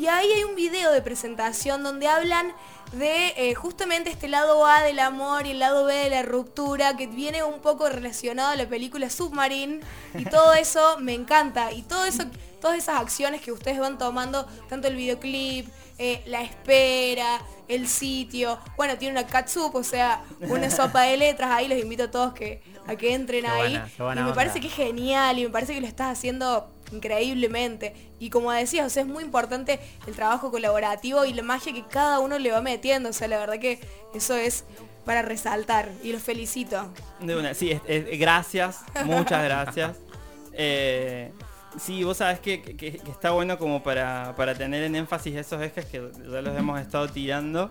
Y 0.00 0.06
ahí 0.06 0.32
hay 0.32 0.44
un 0.44 0.54
video 0.54 0.90
de 0.92 1.02
presentación 1.02 1.82
donde 1.82 2.08
hablan 2.08 2.54
de 2.92 3.34
eh, 3.36 3.54
justamente 3.54 4.08
este 4.08 4.28
lado 4.28 4.64
A 4.64 4.80
del 4.82 4.98
amor 4.98 5.46
y 5.46 5.50
el 5.50 5.58
lado 5.58 5.84
B 5.84 5.94
de 5.94 6.08
la 6.08 6.22
ruptura, 6.22 6.96
que 6.96 7.06
viene 7.06 7.42
un 7.44 7.60
poco 7.60 7.86
relacionado 7.86 8.48
a 8.52 8.56
la 8.56 8.66
película 8.66 9.10
Submarine. 9.10 9.80
Y 10.14 10.24
todo 10.24 10.54
eso 10.54 10.96
me 11.00 11.12
encanta. 11.12 11.70
Y 11.72 11.82
todo 11.82 12.06
eso, 12.06 12.22
todas 12.62 12.78
esas 12.78 12.98
acciones 12.98 13.42
que 13.42 13.52
ustedes 13.52 13.78
van 13.78 13.98
tomando, 13.98 14.46
tanto 14.70 14.88
el 14.88 14.96
videoclip, 14.96 15.68
eh, 15.98 16.22
la 16.24 16.40
espera, 16.40 17.42
el 17.68 17.86
sitio. 17.86 18.58
Bueno, 18.78 18.96
tiene 18.96 19.20
una 19.20 19.26
catsup, 19.28 19.74
o 19.74 19.84
sea, 19.84 20.24
una 20.40 20.70
sopa 20.70 21.02
de 21.02 21.18
letras. 21.18 21.50
Ahí 21.50 21.68
los 21.68 21.78
invito 21.78 22.04
a 22.04 22.10
todos 22.10 22.32
que, 22.32 22.62
a 22.86 22.96
que 22.96 23.12
entren 23.12 23.42
Qué 23.42 23.50
ahí. 23.50 23.72
buena, 23.72 23.90
qué 23.94 24.02
buena 24.02 24.20
y 24.22 24.24
me 24.24 24.30
onda. 24.30 24.34
parece 24.34 24.60
que 24.60 24.68
es 24.68 24.74
genial 24.74 25.38
y 25.38 25.42
me 25.44 25.50
parece 25.50 25.74
que 25.74 25.80
lo 25.82 25.86
estás 25.86 26.16
haciendo 26.16 26.70
increíblemente. 26.92 27.94
Y 28.18 28.30
como 28.30 28.52
decías, 28.52 28.86
o 28.86 28.90
sea, 28.90 29.02
es 29.02 29.08
muy 29.08 29.24
importante 29.24 29.80
el 30.06 30.14
trabajo 30.14 30.50
colaborativo 30.50 31.24
y 31.24 31.32
la 31.32 31.42
magia 31.42 31.72
que 31.72 31.84
cada 31.86 32.18
uno 32.20 32.38
le 32.38 32.50
va 32.50 32.60
metiendo. 32.60 33.08
O 33.08 33.12
sea, 33.12 33.28
la 33.28 33.38
verdad 33.38 33.58
que 33.58 33.80
eso 34.14 34.34
es 34.36 34.64
para 35.04 35.22
resaltar 35.22 35.90
y 36.02 36.12
los 36.12 36.22
felicito. 36.22 36.92
De 37.20 37.36
una, 37.36 37.54
sí, 37.54 37.70
es- 37.72 37.80
es- 37.86 38.18
gracias, 38.18 38.80
muchas 39.04 39.42
gracias. 39.44 39.96
Eh, 40.52 41.32
sí, 41.78 42.02
vos 42.04 42.16
sabés 42.18 42.40
que, 42.40 42.60
que- 42.60 42.74
que 42.76 43.10
está 43.10 43.30
bueno 43.30 43.56
como 43.56 43.82
para, 43.82 44.34
para 44.36 44.54
tener 44.54 44.82
en 44.82 44.96
énfasis 44.96 45.36
esos 45.36 45.62
ejes 45.62 45.86
que 45.86 46.10
ya 46.30 46.42
los 46.42 46.58
hemos 46.58 46.78
estado 46.80 47.08
tirando. 47.08 47.70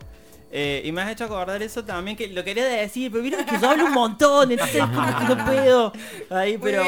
Eh, 0.52 0.82
y 0.84 0.92
me 0.92 1.02
has 1.04 1.12
hecho 1.12 1.26
acordar 1.26 1.62
eso 1.62 1.86
también, 1.86 2.18
que 2.18 2.28
lo 2.28 2.44
quería 2.44 2.66
decir, 2.66 3.12
pero 3.12 3.24
mira 3.24 3.46
que 3.46 3.60
yo 3.60 3.70
hablo 3.70 3.86
un 3.86 3.92
montón, 3.94 4.52
entonces 4.52 4.82
no 4.88 5.46
puedo. 5.46 5.94
Ahí, 6.32 6.58
pero... 6.58 6.82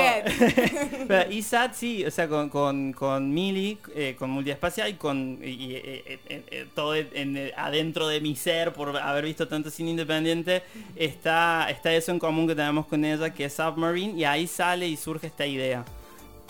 pero 1.07 1.31
ISAT 1.31 1.73
sí, 1.75 2.03
o 2.03 2.09
sea, 2.09 2.27
con, 2.27 2.49
con, 2.49 2.91
con 2.93 3.31
Mili, 3.31 3.77
eh, 3.95 4.15
con 4.17 4.31
Multiespacial 4.31 4.89
y 4.89 4.93
con 4.95 5.39
y, 5.43 5.73
eh, 5.75 6.65
todo 6.73 6.95
en- 6.95 7.09
en- 7.37 7.51
adentro 7.55 8.07
de 8.07 8.19
mi 8.19 8.35
ser, 8.35 8.73
por 8.73 8.97
haber 8.97 9.25
visto 9.25 9.47
tanto 9.47 9.69
cine 9.69 9.91
independiente, 9.91 10.63
está, 10.95 11.67
está 11.69 11.93
eso 11.93 12.11
en 12.11 12.17
común 12.19 12.47
que 12.47 12.55
tenemos 12.55 12.87
con 12.87 13.05
ella, 13.05 13.31
que 13.31 13.45
es 13.45 13.53
Submarine, 13.53 14.19
y 14.19 14.23
ahí 14.23 14.47
sale 14.47 14.87
y 14.87 14.97
surge 14.97 15.27
esta 15.27 15.45
idea. 15.45 15.85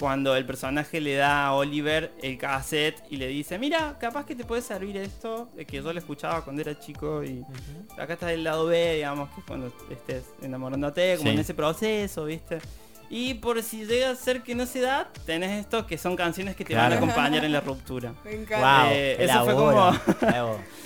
Cuando 0.02 0.36
el 0.36 0.48
personaje 0.48 1.00
le 1.00 1.14
da 1.14 1.46
a 1.46 1.54
Oliver 1.54 2.12
el 2.24 2.36
cassette 2.40 3.04
y 3.12 3.18
le 3.18 3.28
dice, 3.28 3.60
mira, 3.60 3.98
capaz 4.00 4.26
que 4.26 4.36
te 4.36 4.44
puede 4.44 4.64
servir 4.64 4.98
esto, 4.98 5.48
que 5.68 5.78
yo 5.80 5.94
lo 5.94 6.00
escuchaba 6.00 6.44
cuando 6.44 6.64
era 6.64 6.80
chico 6.80 7.24
y 7.24 7.46
acá 8.00 8.14
está 8.14 8.34
el 8.34 8.44
lado 8.44 8.66
B, 8.66 8.96
digamos, 8.96 9.30
que 9.30 9.42
es 9.42 9.46
cuando 9.46 9.72
estés 9.92 10.24
enamorándote, 10.42 11.18
como 11.18 11.30
Sí. 11.30 11.36
en 11.36 11.40
ese 11.42 11.54
proceso, 11.54 12.26
¿viste? 12.26 12.58
Y 13.12 13.36
por 13.36 13.62
si 13.62 13.86
llega 13.86 14.10
a 14.10 14.16
ser 14.16 14.42
que 14.42 14.56
no 14.56 14.66
se 14.66 14.80
da, 14.80 15.08
tenés 15.28 15.60
esto 15.60 15.86
que 15.86 15.98
son 16.00 16.16
canciones 16.16 16.56
que 16.56 16.66
te 16.66 16.74
van 16.74 16.94
a 16.94 16.96
acompañar 16.96 17.46
en 17.46 17.52
la 17.52 17.60
ruptura. 17.62 18.14
Me 18.26 18.34
encanta. 18.34 18.84
Wow, 18.86 18.92
Eh, 18.94 19.16
qué 19.20 19.24
eso 19.26 19.44
fue 19.46 19.54
como-. 19.54 19.92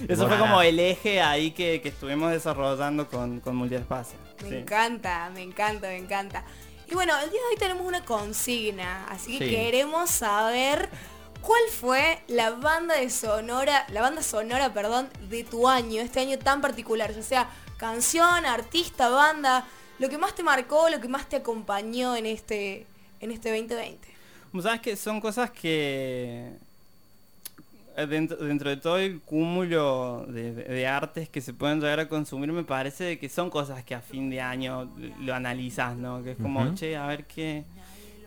Eso 0.09 0.27
fue 0.27 0.37
como 0.37 0.61
el 0.61 0.77
eje 0.79 1.21
ahí 1.21 1.51
que, 1.51 1.79
que 1.81 1.87
estuvimos 1.89 2.31
desarrollando 2.31 3.07
con, 3.07 3.39
con 3.39 3.55
Multiespacio. 3.55 4.17
Me 4.43 4.49
Sí. 4.49 4.55
encanta, 4.55 5.29
me 5.33 5.41
encanta, 5.41 5.87
me 5.87 5.97
encanta. 5.97 6.43
Y 6.89 6.93
bueno, 6.93 7.13
el 7.19 7.29
día 7.31 7.39
de 7.41 7.47
hoy 7.47 7.57
tenemos 7.57 7.85
una 7.85 8.03
consigna, 8.05 9.07
así 9.09 9.37
que 9.39 9.45
Sí. 9.45 9.55
queremos 9.55 10.09
saber 10.09 10.89
cuál 11.41 11.61
fue 11.79 12.21
la 12.27 12.51
banda 12.51 12.95
de 12.95 13.09
sonora, 13.09 13.85
la 13.89 14.01
banda 14.01 14.21
sonora, 14.21 14.73
perdón, 14.73 15.09
de 15.29 15.43
tu 15.43 15.67
año, 15.67 16.01
este 16.01 16.19
año 16.19 16.37
tan 16.39 16.61
particular, 16.61 17.13
ya 17.13 17.23
sea 17.23 17.49
canción, 17.77 18.45
artista, 18.45 19.09
banda, 19.09 19.67
lo 19.99 20.09
que 20.09 20.17
más 20.17 20.35
te 20.35 20.43
marcó, 20.43 20.89
lo 20.89 20.99
que 21.01 21.07
más 21.07 21.27
te 21.27 21.37
acompañó 21.37 22.15
en 22.15 22.25
este 22.25 22.85
en 23.19 23.31
este 23.31 23.49
2020. 23.49 24.07
Vos 24.51 24.63
Sabes 24.63 24.81
que 24.81 24.95
son 24.95 25.19
cosas 25.21 25.49
que 25.51 26.51
dentro, 28.07 28.37
dentro 28.37 28.69
de 28.69 28.77
todo 28.77 28.97
el 28.97 29.21
cúmulo 29.21 30.25
de, 30.27 30.85
artes 30.87 31.29
que 31.29 31.39
se 31.41 31.53
pueden 31.53 31.79
llegar 31.79 31.99
a 32.01 32.09
consumir 32.09 32.51
me 32.51 32.63
parece 32.63 33.17
que 33.17 33.29
son 33.29 33.49
cosas 33.49 33.83
que 33.83 33.95
a 33.95 34.01
fin 34.01 34.29
de 34.29 34.41
año 34.41 34.91
lo 35.21 35.33
analizas, 35.33 35.95
¿no? 35.95 36.21
Que 36.23 36.31
es 36.31 36.37
como, 36.37 36.73
che, 36.75 36.95
a 36.97 37.07
ver 37.07 37.25
qué, 37.25 37.63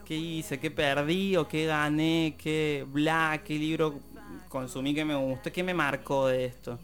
qué 0.07 0.17
hice, 0.17 0.59
qué 0.59 0.71
perdí 0.71 1.37
o 1.37 1.47
qué 1.47 1.67
gané, 1.67 2.35
qué 2.39 2.87
bla, 2.89 3.43
qué 3.45 3.55
libro 3.59 4.01
consumí 4.49 4.95
que 4.95 5.05
me 5.05 5.15
gustó, 5.15 5.53
qué 5.53 5.63
me 5.63 5.75
marcó 5.75 6.29
de 6.29 6.47
esto. 6.47 6.79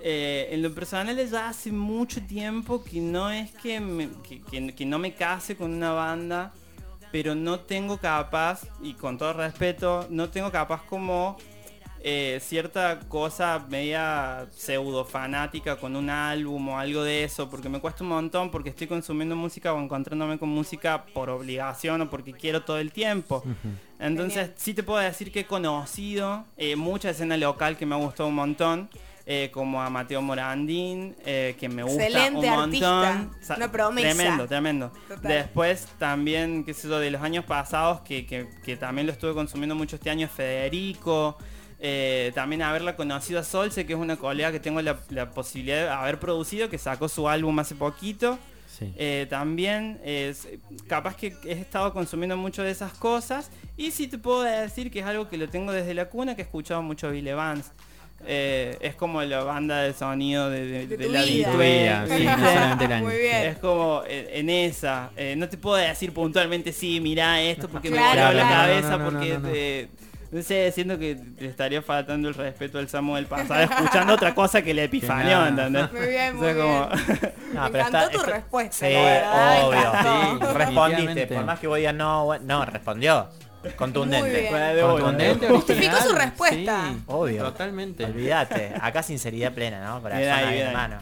Eh, 0.00 0.48
en 0.52 0.62
lo 0.62 0.72
personal 0.74 1.16
ya 1.28 1.48
hace 1.48 1.72
mucho 1.72 2.22
tiempo 2.22 2.82
que 2.84 3.00
no 3.00 3.30
es 3.30 3.50
que, 3.52 3.80
me- 3.80 4.08
que- 4.28 4.40
que- 4.42 4.74
que 4.74 4.86
no 4.86 4.98
me 4.98 5.12
case 5.14 5.56
con 5.56 5.72
una 5.74 5.90
banda, 5.92 6.52
pero 7.10 7.34
no 7.34 7.60
tengo 7.60 7.96
capaz, 7.98 8.62
y 8.82 8.94
con 8.94 9.18
todo 9.18 9.32
respeto, 9.32 10.06
no 10.10 10.28
tengo 10.28 10.50
capaz 10.52 10.82
como 10.84 11.36
eh, 12.02 12.38
cierta 12.42 13.00
cosa 13.08 13.64
media 13.68 14.46
pseudo 14.54 15.04
fanática 15.04 15.76
con 15.76 15.96
un 15.96 16.10
álbum 16.10 16.68
o 16.70 16.78
algo 16.78 17.02
de 17.02 17.24
eso, 17.24 17.50
porque 17.50 17.68
me 17.68 17.80
cuesta 17.80 18.04
un 18.04 18.10
montón, 18.10 18.50
porque 18.50 18.70
estoy 18.70 18.86
consumiendo 18.86 19.34
música 19.36 19.72
o 19.72 19.80
encontrándome 19.82 20.38
con 20.38 20.48
música 20.48 21.04
por 21.12 21.28
obligación 21.30 22.00
o 22.02 22.10
porque 22.10 22.32
quiero 22.32 22.62
todo 22.62 22.78
el 22.78 22.92
tiempo. 22.92 23.42
Entonces 23.98 24.34
Genial. 24.34 24.54
sí 24.56 24.74
te 24.74 24.82
puedo 24.82 25.00
decir 25.00 25.32
que 25.32 25.40
he 25.40 25.46
conocido 25.46 26.44
eh, 26.56 26.76
mucha 26.76 27.10
escena 27.10 27.36
local 27.36 27.76
que 27.76 27.84
me 27.86 27.94
ha 27.94 27.98
gustado 27.98 28.28
un 28.28 28.34
montón. 28.36 28.88
eh, 29.30 29.50
como 29.52 29.82
a 29.82 29.90
Mateo 29.90 30.22
Morandín, 30.22 31.14
eh, 31.26 31.54
que 31.60 31.68
me 31.68 31.82
gusta 31.82 32.02
Excelente 32.06 32.48
un 32.48 32.54
montón. 32.54 33.04
artista, 33.04 33.54
una 33.58 33.70
promesa. 33.70 34.14
Tremendo, 34.14 34.46
tremendo. 34.48 34.92
Total. 35.06 35.30
Después 35.30 35.86
también, 35.98 36.64
qué 36.64 36.72
sé 36.72 36.88
yo, 36.88 36.98
de 36.98 37.10
los 37.10 37.20
años 37.20 37.44
pasados, 37.44 38.00
que, 38.00 38.24
que- 38.24 38.48
que 38.64 38.78
también 38.78 39.06
lo 39.06 39.12
estuve 39.12 39.34
consumiendo 39.34 39.74
mucho 39.74 39.96
este 39.96 40.08
año, 40.08 40.28
Federico. 40.28 41.36
Eh, 41.80 42.32
también 42.34 42.62
haberla 42.62 42.96
conocido 42.96 43.40
a 43.40 43.44
Solce, 43.44 43.86
que 43.86 43.92
es 43.92 43.98
una 43.98 44.16
colega 44.16 44.50
que 44.52 44.60
tengo 44.60 44.80
la, 44.82 44.98
la 45.10 45.30
posibilidad 45.30 45.76
de 45.84 45.88
haber 45.90 46.18
producido, 46.18 46.68
que 46.68 46.78
sacó 46.78 47.08
su 47.08 47.28
álbum 47.28 47.58
hace 47.58 47.74
poquito. 47.74 48.38
Sí. 48.78 48.92
Eh, 48.96 49.26
también 49.28 49.98
es 50.04 50.46
capaz 50.86 51.16
que 51.16 51.34
he 51.44 51.52
estado 51.52 51.92
consumiendo 51.92 52.36
mucho 52.36 52.62
de 52.62 52.70
esas 52.70 52.92
cosas 52.92 53.50
y 53.76 53.90
sí 53.90 54.06
te 54.06 54.18
puedo 54.18 54.42
decir 54.42 54.90
que 54.92 55.00
es 55.00 55.06
algo 55.06 55.28
que 55.28 55.36
lo 55.36 55.48
tengo 55.48 55.72
desde 55.72 55.94
la 55.94 56.08
cuna 56.08 56.36
que 56.36 56.42
he 56.42 56.44
escuchado 56.44 56.80
mucho 56.82 57.10
Bill 57.10 57.26
Evans 57.26 57.72
Eh, 58.26 58.76
es 58.80 58.94
como 58.96 59.22
la 59.22 59.42
banda 59.44 59.82
de 59.82 59.92
sonido 59.94 60.50
de, 60.50 60.64
de- 60.66 60.86
De 60.88 60.96
de 60.96 61.06
tu 61.06 61.12
la 61.12 61.22
vida. 61.22 62.04
Es 63.50 63.58
como 63.58 64.02
eh, 64.06 64.30
en 64.34 64.50
esa 64.50 65.10
Eh, 65.16 65.34
no 65.36 65.48
te 65.48 65.56
puedo 65.56 65.76
decir 65.76 66.12
puntualmente 66.12 66.72
sí 66.72 67.00
mirá 67.00 67.40
esto 67.40 67.68
porque 67.68 67.90
me 67.90 67.96
Claro, 67.96 68.26
voló 68.28 68.32
la 68.38 68.46
claro. 68.48 68.56
cabeza 68.72 68.90
No, 68.90 68.98
no, 68.98 69.10
no, 69.10 69.10
porque 69.40 69.88
no, 70.30 70.42
sé, 70.42 70.70
siento 70.72 70.98
que 70.98 71.18
le 71.38 71.48
estaría 71.48 71.80
faltando 71.82 72.28
el 72.28 72.34
respeto 72.34 72.78
al 72.78 72.88
Samu 72.88 73.16
del 73.16 73.26
pasado 73.26 73.62
escuchando 73.62 74.14
otra 74.14 74.34
cosa 74.34 74.60
que 74.62 74.74
la 74.74 74.82
epifanio, 74.84 75.38
nada. 75.38 75.48
¿entendés? 75.66 75.92
Muy 75.92 76.06
bien, 76.08 76.34
O 76.34 76.36
muy 76.38 76.46
sea, 76.46 76.54
como- 76.56 76.88
No, 77.54 77.62
Me 77.64 77.70
pero 77.70 77.86
encantó 77.86 77.98
está- 77.98 78.10
tu 78.10 78.18
está- 78.18 78.30
respuesta, 78.32 78.86
Sí, 78.86 78.94
obvio. 79.64 79.92
Sí, 80.02 80.54
respondiste. 80.54 81.26
Por 81.28 81.44
más 81.44 81.58
que 81.58 81.66
voy 81.66 81.86
a 81.86 81.92
no, 81.92 82.24
bueno, 82.26 82.44
no, 82.46 82.64
respondió. 82.66 83.28
Muy 83.62 83.72
Contundente. 83.72 84.40
bien. 84.40 84.80
Contundente, 84.86 85.48
Justificó 85.48 85.96
su 85.96 86.14
respuesta. 86.14 86.90
sí, 86.92 87.02
Obvio. 87.08 87.42
Totalmente. 87.42 88.04
Olvídate, 88.04 88.72
acá 88.80 89.02
sinceridad 89.02 89.52
plena, 89.52 89.84
¿no? 89.84 90.00
Corazón 90.00 90.20
Bien 90.20 90.32
ahí, 90.32 90.44
ahí, 90.44 90.52
bien 90.54 90.66
ahí. 90.68 90.72
hermano. 90.72 90.98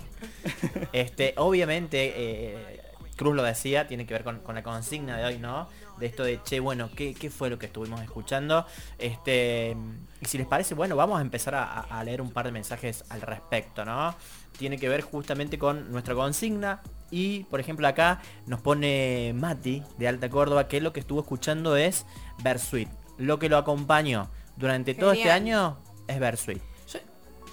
Este, 0.92 1.34
obviamente, 1.36 2.14
eh, 2.16 2.80
Cruz 3.16 3.34
lo 3.34 3.42
decía, 3.42 3.86
tiene 3.86 4.06
que 4.06 4.14
ver 4.14 4.24
con, 4.24 4.40
con 4.40 4.54
la 4.54 4.62
consigna 4.62 5.16
de 5.18 5.24
hoy, 5.24 5.38
¿no? 5.38 5.68
De 5.98 6.06
esto 6.06 6.24
de, 6.24 6.42
che, 6.42 6.60
bueno, 6.60 6.90
¿qué, 6.94 7.14
qué 7.14 7.30
fue 7.30 7.48
lo 7.48 7.58
que 7.58 7.66
estuvimos 7.66 8.02
escuchando? 8.02 8.66
Este, 8.98 9.76
y 10.20 10.24
si 10.26 10.38
les 10.38 10.46
parece, 10.46 10.74
bueno, 10.74 10.96
vamos 10.96 11.18
a 11.18 11.22
empezar 11.22 11.54
a, 11.54 11.80
a 11.80 12.04
leer 12.04 12.20
un 12.20 12.30
par 12.30 12.46
de 12.46 12.52
mensajes 12.52 13.04
al 13.08 13.22
respecto, 13.22 13.84
¿no? 13.84 14.14
Tiene 14.58 14.78
que 14.78 14.88
ver 14.88 15.02
justamente 15.02 15.58
con 15.58 15.90
nuestra 15.90 16.14
consigna. 16.14 16.82
Y, 17.10 17.44
por 17.44 17.60
ejemplo, 17.60 17.86
acá 17.86 18.20
nos 18.46 18.60
pone 18.60 19.32
Mati, 19.34 19.82
de 19.96 20.08
Alta 20.08 20.28
Córdoba, 20.28 20.68
que 20.68 20.80
lo 20.80 20.92
que 20.92 21.00
estuvo 21.00 21.20
escuchando 21.20 21.76
es 21.76 22.04
Versuit. 22.42 22.88
Lo 23.16 23.38
que 23.38 23.48
lo 23.48 23.56
acompañó 23.56 24.28
durante 24.56 24.94
todo 24.94 25.12
este 25.12 25.30
año 25.30 25.78
es 26.08 26.18
Versuit. 26.18 26.60
Yo, 26.92 26.98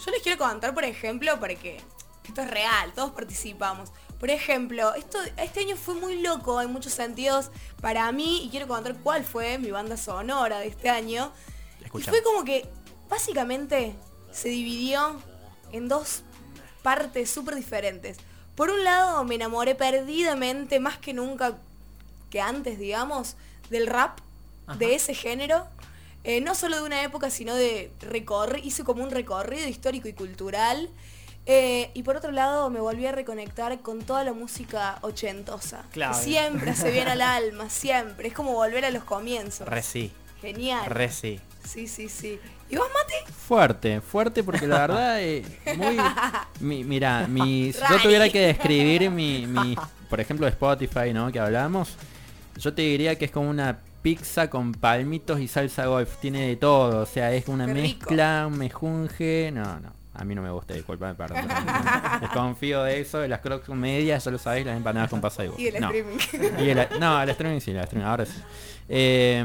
yo 0.06 0.12
les 0.12 0.22
quiero 0.22 0.38
contar, 0.38 0.74
por 0.74 0.84
ejemplo, 0.84 1.40
porque 1.40 1.80
esto 2.26 2.42
es 2.42 2.50
real, 2.50 2.92
todos 2.96 3.12
participamos. 3.12 3.92
Por 4.24 4.32
ejemplo, 4.32 4.94
esto, 4.96 5.18
este 5.36 5.60
año 5.60 5.76
fue 5.76 5.96
muy 5.96 6.22
loco 6.22 6.62
en 6.62 6.72
muchos 6.72 6.94
sentidos 6.94 7.52
para 7.82 8.10
mí 8.14 8.46
y 8.46 8.50
quiero 8.50 8.70
contar 8.70 8.96
cuál 9.04 9.26
fue 9.26 9.58
mi 9.58 9.70
banda 9.70 9.98
sonora 9.98 10.60
de 10.60 10.68
este 10.68 10.90
año. 10.90 11.34
Y 11.94 12.02
fue 12.04 12.24
como 12.24 12.46
que 12.46 12.66
básicamente 13.10 13.94
se 14.32 14.48
dividió 14.48 15.22
en 15.74 15.90
dos 15.90 16.24
partes 16.84 17.32
súper 17.32 17.56
diferentes. 17.56 18.16
Por 18.56 18.70
un 18.70 18.86
lado 18.86 19.26
me 19.26 19.36
enamoré 19.36 19.76
perdidamente, 19.76 20.80
más 20.80 20.98
que 20.98 21.14
nunca 21.14 21.58
que 22.30 22.40
antes, 22.40 22.80
digamos, 22.80 23.36
del 23.70 23.88
rap, 23.88 24.20
de 24.78 24.96
ese 24.96 25.14
género. 25.16 25.68
Eh, 26.24 26.40
no 26.40 26.56
solo 26.56 26.78
de 26.78 26.84
una 26.84 27.04
época, 27.04 27.30
sino 27.30 27.56
de 27.56 27.92
recorrer, 28.00 28.66
hice 28.66 28.86
como 28.86 29.04
un 29.04 29.12
recorrido 29.12 29.68
histórico 29.68 30.08
y 30.08 30.14
cultural. 30.14 30.90
Eh, 31.46 31.92
y 31.94 32.04
por 32.04 32.16
otro 32.16 32.32
lado 32.32 32.70
me 32.70 32.80
volví 32.80 33.06
a 33.06 33.12
reconectar 33.12 33.80
con 33.82 34.00
toda 34.02 34.24
la 34.24 34.32
música 34.34 34.98
ochentosa. 35.02 35.84
Clave. 35.92 36.16
siempre 36.16 36.74
se 36.76 36.90
viene 36.92 37.12
al 37.12 37.22
alma, 37.22 37.70
siempre. 37.70 38.30
Es 38.30 38.34
como 38.34 38.54
volver 38.54 38.86
a 38.86 38.92
los 38.92 39.04
comienzos. 39.04 39.68
Re 39.68 39.82
sí, 39.84 40.12
Genial. 40.42 40.86
re 40.86 41.10
sí. 41.12 41.40
Sí, 41.68 41.88
sí, 41.88 42.08
sí. 42.10 42.40
¿Y 42.70 42.76
vos, 42.78 42.88
Mate? 42.94 43.32
Fuerte, 43.34 44.02
fuerte 44.02 44.44
porque 44.44 44.68
la 44.68 44.80
verdad 44.88 45.22
eh, 45.22 45.44
muy 45.78 45.98
mi- 46.60 46.84
mira, 46.84 47.28
mi 47.28 47.72
si 47.74 47.80
yo 47.90 48.02
tuviera 48.02 48.28
que 48.30 48.40
describir 48.48 49.10
mi, 49.12 49.46
mi 49.48 49.76
por 50.10 50.20
ejemplo 50.22 50.48
Spotify, 50.48 51.14
¿no? 51.14 51.32
que 51.32 51.40
hablamos, 51.40 51.96
yo 52.58 52.74
te 52.74 52.82
diría 52.84 53.18
que 53.18 53.26
es 53.26 53.32
como 53.32 53.50
una 53.50 53.80
pizza 54.02 54.50
con 54.50 54.74
palmitos 54.74 55.40
y 55.40 55.48
salsa 55.48 55.86
golf, 55.88 56.18
tiene 56.22 56.48
de 56.48 56.56
todo, 56.58 57.02
o 57.04 57.06
sea, 57.06 57.32
es 57.34 57.48
una 57.48 57.66
Qué 57.66 57.74
rico. 57.74 58.00
mezcla, 58.00 58.46
un 58.48 58.58
mejunje, 58.58 59.52
no, 59.54 59.80
no. 59.80 59.94
A 60.16 60.24
mí 60.24 60.36
no 60.36 60.42
me 60.44 60.52
gusta, 60.52 60.74
disculpame, 60.76 61.16
perdón. 61.16 61.48
Desconfío 62.22 62.84
de 62.84 63.02
eso, 63.02 63.20
de 63.20 63.28
las 63.28 63.40
crocs 63.40 63.66
con 63.66 63.80
medias, 63.80 64.24
ya 64.24 64.32
lo 64.32 64.38
sabéis, 64.38 64.66
las 64.66 64.78
empanadas 64.78 65.10
con 65.10 65.20
pasa 65.22 65.44
Y 65.58 65.68
el 65.68 65.82
no. 65.82 65.88
streaming. 65.92 66.18
Y 66.64 66.70
el, 66.70 66.88
no, 67.00 67.22
el 67.22 67.30
streaming 67.30 67.60
sí, 67.60 67.72
el 67.72 67.78
streaming, 67.78 68.06
ahora 68.06 68.26
sí. 68.26 68.34
Eh, 68.90 69.44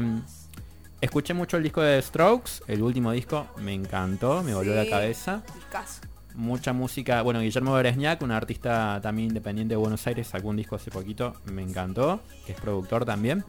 escuché 1.01 1.33
mucho 1.33 1.57
el 1.57 1.63
disco 1.63 1.81
de 1.81 1.99
Strokes, 2.01 2.51
el 2.67 2.83
último 2.83 3.11
disco, 3.11 3.47
me 3.57 3.73
encantó, 3.73 4.43
me 4.43 4.53
volvió 4.53 4.73
Sí. 4.73 4.77
la 4.85 4.89
cabeza. 4.89 5.41
Discazo. 5.55 6.01
Mucha 6.35 6.71
música, 6.71 7.23
bueno, 7.23 7.39
Guillermo 7.41 7.73
Beresniak, 7.73 8.21
un 8.21 8.31
artista 8.31 8.99
también 9.01 9.29
independiente 9.29 9.73
de 9.73 9.77
Buenos 9.77 10.05
Aires, 10.05 10.27
sacó 10.27 10.49
un 10.49 10.57
disco 10.57 10.75
hace 10.75 10.91
poquito, 10.91 11.33
me 11.45 11.63
encantó, 11.63 12.21
que 12.45 12.51
es 12.53 12.61
productor 12.61 13.03
también. 13.05 13.43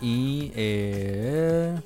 Y 0.00 0.50
eh, 0.56 1.80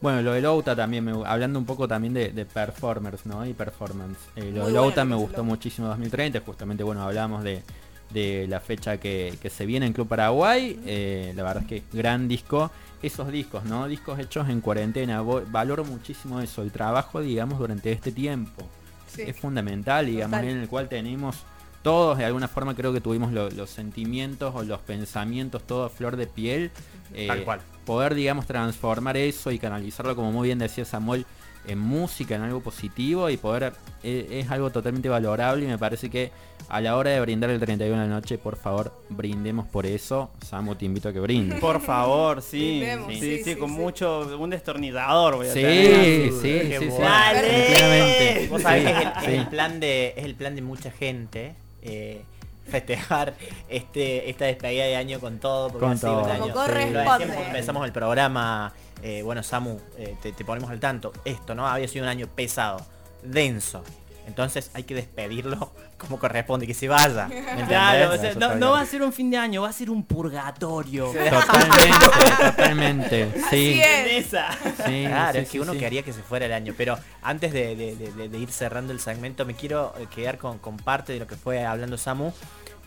Bueno, 0.00 0.22
lo 0.22 0.32
de 0.32 0.40
Louta 0.40 0.74
también, 0.74 1.04
me- 1.04 1.26
hablando 1.26 1.58
un 1.58 1.66
poco 1.66 1.86
también 1.86 2.14
de, 2.14 2.30
de 2.30 2.46
performers, 2.46 3.26
¿no? 3.26 3.44
Y 3.44 3.52
performance. 3.52 4.18
Eh, 4.36 4.50
lo 4.52 4.62
Muy 4.62 4.72
de 4.72 4.78
Louta 4.78 5.04
lo 5.04 5.10
me 5.10 5.16
gustó 5.16 5.44
muchísimo 5.44 5.88
2030, 5.88 6.40
justamente, 6.40 6.82
bueno, 6.82 7.02
hablamos 7.02 7.44
de, 7.44 7.62
de 8.08 8.46
la 8.48 8.60
fecha 8.60 8.96
que, 8.96 9.36
que 9.42 9.50
se 9.50 9.66
viene 9.66 9.84
en 9.86 9.92
Club 9.92 10.08
Paraguay. 10.08 10.80
eh, 10.86 11.32
la 11.36 11.42
verdad 11.42 11.62
es 11.64 11.68
que 11.68 11.82
gran 11.96 12.28
disco. 12.28 12.70
Esos 13.02 13.32
discos, 13.32 13.64
¿no? 13.64 13.88
Discos 13.88 14.18
hechos 14.18 14.48
en 14.50 14.60
cuarentena. 14.60 15.22
Valoro 15.22 15.84
muchísimo 15.86 16.40
eso, 16.40 16.62
el 16.62 16.70
trabajo, 16.70 17.20
digamos, 17.20 17.58
durante 17.58 17.92
este 17.92 18.12
tiempo. 18.12 18.62
Sí. 19.06 19.22
Es 19.22 19.36
fundamental, 19.38 20.04
digamos, 20.06 20.38
Total. 20.38 20.50
en 20.54 20.60
el 20.60 20.68
cual 20.68 20.88
tenemos 20.88 21.36
todos, 21.82 22.18
de 22.18 22.24
alguna 22.24 22.48
forma 22.48 22.74
creo 22.74 22.92
que 22.92 23.00
tuvimos 23.00 23.32
lo- 23.32 23.50
los 23.50 23.70
sentimientos 23.70 24.54
o 24.54 24.62
los 24.64 24.80
pensamientos, 24.80 25.62
todo 25.66 25.84
a 25.84 25.88
flor 25.90 26.16
de 26.16 26.26
piel. 26.26 26.70
eh, 27.14 27.26
Tal 27.26 27.42
cual. 27.44 27.60
Poder, 27.84 28.14
digamos, 28.14 28.46
transformar 28.46 29.16
eso 29.16 29.50
y 29.50 29.58
canalizarlo, 29.58 30.14
como 30.14 30.30
muy 30.30 30.46
bien 30.48 30.58
decía 30.60 30.84
Samuel, 30.84 31.26
en 31.66 31.78
música, 31.78 32.36
en 32.36 32.42
algo 32.42 32.60
positivo 32.60 33.28
y 33.28 33.36
poder, 33.36 33.72
eh, 34.02 34.40
es 34.42 34.50
algo 34.50 34.70
totalmente 34.70 35.08
valorable 35.08 35.64
y 35.64 35.68
me 35.68 35.76
parece 35.76 36.08
que 36.08 36.30
a 36.68 36.80
la 36.80 36.96
hora 36.96 37.10
de 37.10 37.20
brindar 37.20 37.50
el 37.50 37.58
31 37.60 38.00
de 38.00 38.08
la 38.08 38.14
noche, 38.14 38.38
por 38.38 38.56
favor, 38.56 38.92
brindemos 39.08 39.66
por 39.66 39.84
eso. 39.86 40.30
Samu, 40.46 40.74
te 40.76 40.84
invito 40.86 41.08
a 41.08 41.12
que 41.12 41.18
brindes. 41.20 41.58
Por 41.60 41.80
favor, 41.80 42.40
sí. 42.42 42.78
Brindemos, 42.78 43.08
Sí, 43.12 43.20
sí, 43.20 43.38
sí, 43.38 43.44
sí, 43.44 43.56
con 43.56 43.70
sí. 43.70 43.76
mucho, 43.76 44.38
un 44.38 44.50
destornillador 44.50 45.36
voy 45.36 45.48
a 45.48 45.52
Sí, 45.52 45.60
tener. 45.60 46.32
sí, 46.32 46.76
sí. 46.78 46.86
Vos 46.86 48.62
sabés 48.62 48.82
Sí, 48.82 48.86
que 48.86 48.92
es 48.92 49.02
el, 49.02 49.08
es 49.08 49.24
sí. 49.24 49.30
el 49.32 49.46
plan 49.48 49.80
de, 49.80 50.14
es 50.16 50.24
el 50.24 50.34
plan 50.36 50.54
de 50.54 50.62
mucha 50.62 50.90
gente. 50.92 51.54
Eh, 51.82 52.22
festejar 52.66 53.34
este 53.68 54.30
esta 54.30 54.44
despedida 54.44 54.84
de 54.84 54.96
año 54.96 55.18
con 55.20 55.38
todo 55.40 55.68
porque 55.68 55.80
Con 55.80 55.92
ha 55.92 55.96
sido 55.96 56.18
un 56.18 56.22
todo. 56.22 56.32
año- 56.32 56.46
lo 56.54 56.62
decíamos 56.64 57.04
cuando 57.04 57.34
empezamos 57.34 57.84
el 57.86 57.92
programa 57.92 58.72
eh, 59.02 59.22
bueno 59.22 59.42
Samu 59.42 59.78
eh, 59.98 60.14
te, 60.22 60.32
te 60.32 60.44
ponemos 60.44 60.70
al 60.70 60.78
tanto. 60.80 61.12
Esto 61.24 61.54
no 61.54 61.66
había 61.66 61.88
sido 61.88 62.04
un 62.04 62.08
año 62.10 62.26
pesado 62.28 62.84
denso 63.22 63.82
entonces 64.26 64.70
hay 64.74 64.84
que 64.84 64.94
despedirlo 64.94 65.72
como 65.98 66.18
corresponde 66.18 66.66
que 66.66 66.74
se 66.74 66.88
vaya. 66.88 67.28
Claro, 67.66 68.12
o 68.12 68.16
sea, 68.16 68.30
Eso 68.30 68.54
no, 68.56 68.70
va 68.72 68.80
a 68.80 68.86
ser 68.86 69.02
un 69.02 69.12
fin 69.12 69.30
de 69.30 69.36
año, 69.36 69.62
va 69.62 69.68
a 69.68 69.72
ser 69.72 69.90
un 69.90 70.04
purgatorio. 70.04 71.06
Totalmente, 71.12 71.90
totalmente. 72.44 73.32
Sí, 73.50 73.80
Así 73.80 73.80
es. 73.82 74.26
Sí, 74.26 75.04
Claro, 75.06 75.32
sí, 75.32 75.38
es 75.38 75.44
que 75.44 75.50
sí, 75.52 75.58
uno 75.58 75.72
sí. 75.72 75.78
quería 75.78 76.02
que 76.02 76.12
se 76.12 76.22
fuera 76.22 76.46
el 76.46 76.52
año, 76.52 76.74
pero 76.76 76.98
antes 77.22 77.52
de, 77.52 77.76
de- 77.76 77.96
de- 77.96 78.12
de- 78.12 78.28
de 78.28 78.38
ir 78.38 78.50
cerrando 78.50 78.92
el 78.92 79.00
segmento, 79.00 79.44
me 79.44 79.54
quiero 79.54 79.94
eh, 79.98 80.06
quedar 80.14 80.38
con, 80.38 80.58
con 80.58 80.76
parte 80.76 81.12
de 81.12 81.18
lo 81.18 81.26
que 81.26 81.36
fue 81.36 81.64
hablando 81.64 81.98
Samu 81.98 82.32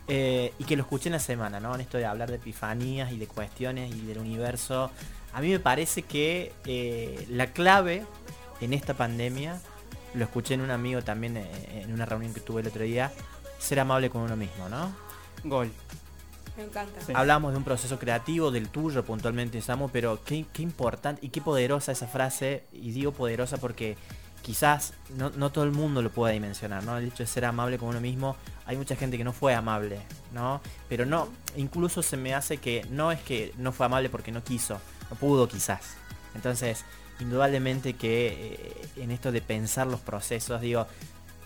eh, 0.08 0.54
y 0.60 0.64
que 0.66 0.76
lo 0.76 0.84
escuché 0.84 1.10
en 1.10 1.14
la 1.14 1.20
semana, 1.20 1.60
¿no? 1.60 1.74
En 1.76 1.82
esto 1.82 1.98
de 1.98 2.06
hablar 2.06 2.30
de 2.30 2.36
epifanías 2.38 3.12
y 3.12 3.18
de 3.18 3.28
cuestiones 3.28 3.94
y 3.96 4.02
del 4.02 4.18
universo. 4.20 4.92
A 5.34 5.42
mí 5.42 5.50
me 5.50 5.60
parece 5.60 6.02
que 6.04 6.52
eh, 6.66 7.26
la 7.30 7.48
clave 7.48 8.04
en 8.62 8.74
esta 8.74 8.94
pandemia, 8.94 9.60
lo 10.14 10.24
escuché 10.24 10.54
en 10.54 10.62
un 10.62 10.72
amigo 10.72 11.02
también 11.02 11.38
eh, 11.38 11.82
en 11.84 11.94
una 11.94 12.06
reunión 12.06 12.34
que 12.34 12.42
tuve 12.42 12.62
el 12.62 12.68
otro 12.68 12.84
día, 12.84 13.12
ser 13.60 13.80
amable 13.80 14.10
con 14.10 14.22
uno 14.22 14.36
mismo, 14.36 14.70
¿no? 14.70 14.94
Gol. 15.44 15.72
Me 16.58 16.64
encanta. 16.64 17.02
Sí. 17.02 17.14
Hablamos 17.16 17.52
de 17.52 17.58
un 17.58 17.64
proceso 17.64 17.98
creativo, 17.98 18.52
del 18.52 18.70
tuyo 18.70 19.04
puntualmente, 19.04 19.60
Samu, 19.62 19.90
pero 19.90 20.24
qué, 20.24 20.46
qué 20.54 20.62
importante 20.62 21.26
y 21.26 21.30
qué 21.30 21.42
poderosa 21.42 21.92
esa 21.92 22.08
frase. 22.08 22.66
Y 22.72 22.92
digo 22.92 23.12
poderosa 23.12 23.58
porque 23.58 23.98
quizás 24.44 24.94
no, 25.16 25.32
no 25.32 25.52
todo 25.52 25.64
el 25.64 25.72
mundo 25.72 26.02
lo 26.04 26.12
pueda 26.12 26.34
dimensionar, 26.34 26.84
¿no? 26.84 26.98
El 26.98 27.06
hecho 27.06 27.24
de 27.24 27.28
ser 27.28 27.46
amable 27.46 27.80
con 27.80 27.90
uno 27.90 28.02
mismo, 28.02 28.36
hay 28.66 28.78
mucha 28.78 28.96
gente 28.96 29.18
que 29.18 29.24
no 29.24 29.34
fue 29.34 29.56
amable, 29.56 30.00
¿no? 30.32 30.62
Pero 30.90 31.06
no, 31.06 31.30
incluso 31.56 32.04
se 32.04 32.18
me 32.18 32.36
hace 32.36 32.58
que 32.58 32.86
no 32.92 33.12
es 33.12 33.22
que 33.22 33.54
no 33.58 33.72
fue 33.72 33.88
amable 33.88 34.10
porque 34.10 34.32
no 34.32 34.44
quiso, 34.44 34.80
no 35.10 35.16
pudo 35.16 35.48
quizás. 35.48 35.96
Entonces, 36.36 36.84
indudablemente 37.20 37.94
que 37.94 38.28
eh, 38.98 39.02
en 39.02 39.12
esto 39.12 39.32
de 39.32 39.42
pensar 39.42 39.88
los 39.88 40.00
procesos, 40.00 40.62
digo, 40.62 40.88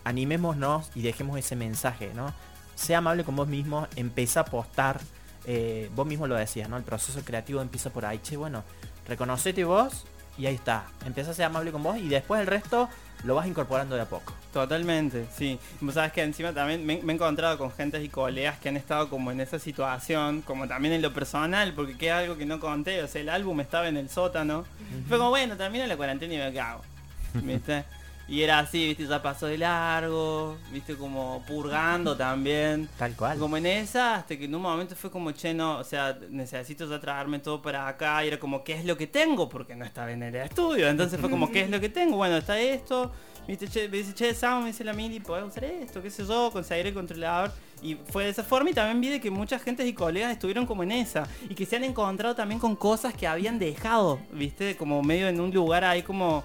animémonos 0.03 0.89
y 0.95 1.01
dejemos 1.01 1.37
ese 1.37 1.55
mensaje, 1.55 2.11
¿no? 2.13 2.33
Sea 2.75 2.99
amable 2.99 3.23
con 3.23 3.35
vos 3.35 3.47
mismo, 3.47 3.87
empieza 3.95 4.41
a 4.41 4.43
apostar, 4.43 5.01
eh, 5.45 5.89
vos 5.95 6.07
mismo 6.07 6.27
lo 6.27 6.35
decías, 6.35 6.69
¿no? 6.69 6.77
El 6.77 6.83
proceso 6.83 7.21
creativo 7.23 7.61
empieza 7.61 7.89
por 7.89 8.05
ahí, 8.05 8.19
che, 8.19 8.37
bueno, 8.37 8.63
reconocete 9.07 9.63
vos 9.63 10.05
y 10.37 10.45
ahí 10.45 10.55
está. 10.55 10.85
Empieza 11.05 11.31
a 11.31 11.33
ser 11.33 11.45
amable 11.45 11.71
con 11.71 11.83
vos 11.83 11.97
y 11.97 12.07
después 12.07 12.41
el 12.41 12.47
resto 12.47 12.89
lo 13.23 13.35
vas 13.35 13.47
incorporando 13.47 13.95
de 13.95 14.01
a 14.01 14.05
poco. 14.05 14.33
Totalmente, 14.53 15.25
sí. 15.35 15.59
Vos 15.81 15.95
sabes 15.95 16.11
que 16.11 16.21
encima 16.21 16.53
también 16.53 16.85
me, 16.85 17.01
me 17.01 17.13
he 17.13 17.15
encontrado 17.15 17.57
con 17.57 17.71
gentes 17.71 18.03
y 18.03 18.09
colegas 18.09 18.59
que 18.59 18.69
han 18.69 18.77
estado 18.77 19.09
como 19.09 19.31
en 19.31 19.41
esa 19.41 19.59
situación, 19.59 20.41
como 20.41 20.67
también 20.67 20.93
en 20.93 21.01
lo 21.01 21.13
personal, 21.13 21.73
porque 21.73 21.97
queda 21.97 22.19
algo 22.19 22.37
que 22.37 22.45
no 22.45 22.59
conté, 22.59 23.01
o 23.03 23.07
sea, 23.07 23.21
el 23.21 23.29
álbum 23.29 23.59
estaba 23.61 23.87
en 23.87 23.97
el 23.97 24.09
sótano. 24.09 24.65
Fue 25.07 25.17
como, 25.17 25.29
bueno, 25.29 25.57
termina 25.57 25.87
la 25.87 25.97
cuarentena 25.97 26.33
y 26.33 26.37
me 26.37 26.53
cago. 26.53 26.81
¿Viste? 27.33 27.83
Y 28.29 28.41
era 28.41 28.59
así, 28.59 28.85
viste, 28.85 29.07
ya 29.07 29.21
pasó 29.21 29.45
de 29.45 29.57
largo, 29.57 30.57
viste, 30.71 30.95
como 30.95 31.43
purgando 31.47 32.17
también. 32.17 32.89
Tal 32.97 33.15
cual. 33.15 33.39
Como 33.39 33.55
en 33.55 33.65
esa, 33.65 34.15
hasta 34.15 34.37
que 34.37 34.45
en 34.45 34.55
un 34.55 34.61
momento 34.61 34.95
fue 34.97 35.09
como, 35.09 35.31
che, 35.31 35.53
no, 35.53 35.77
o 35.77 35.83
sea, 35.83 36.17
necesito 36.29 36.89
ya 36.89 36.99
traerme 36.99 37.39
todo 37.39 37.61
para 37.61 37.87
acá. 37.87 38.25
Y 38.25 38.27
era 38.27 38.37
como, 38.37 38.65
¿qué 38.65 38.73
es 38.73 38.83
lo 38.83 38.97
que 38.97 39.07
tengo? 39.07 39.47
Porque 39.47 39.75
no 39.75 39.85
estaba 39.85 40.11
en 40.11 40.23
el 40.23 40.35
estudio. 40.35 40.89
Entonces 40.89 41.19
fue 41.19 41.29
como, 41.29 41.49
¿qué 41.51 41.61
es 41.61 41.69
lo 41.69 41.79
que 41.79 41.87
tengo? 41.87 42.17
Bueno, 42.17 42.35
está 42.35 42.59
esto. 42.59 43.13
Viste, 43.47 43.69
che, 43.69 43.87
me 43.87 43.97
dice, 43.97 44.13
che, 44.13 44.33
Sam, 44.33 44.63
me 44.63 44.67
dice 44.67 44.83
la 44.83 44.91
mili, 44.91 45.21
podés 45.21 45.45
usar 45.45 45.63
esto, 45.63 46.01
qué 46.01 46.09
sé 46.09 46.25
yo, 46.25 46.51
conseguir 46.51 46.87
el 46.87 46.93
controlador. 46.93 47.49
Y 47.81 47.95
fue 47.95 48.25
de 48.25 48.31
esa 48.31 48.43
forma 48.43 48.71
y 48.71 48.73
también 48.73 48.99
vi 48.99 49.07
de 49.07 49.21
que 49.21 49.31
mucha 49.31 49.57
gente 49.57 49.87
y 49.87 49.93
colegas 49.93 50.33
estuvieron 50.33 50.65
como 50.65 50.83
en 50.83 50.91
esa. 50.91 51.25
Y 51.49 51.55
que 51.55 51.65
se 51.65 51.77
han 51.77 51.85
encontrado 51.85 52.35
también 52.35 52.59
con 52.59 52.75
cosas 52.75 53.13
que 53.13 53.25
habían 53.25 53.57
dejado, 53.57 54.19
viste, 54.33 54.75
como 54.75 55.01
medio 55.01 55.29
en 55.29 55.39
un 55.39 55.53
lugar 55.53 55.85
ahí 55.85 56.03
como 56.03 56.43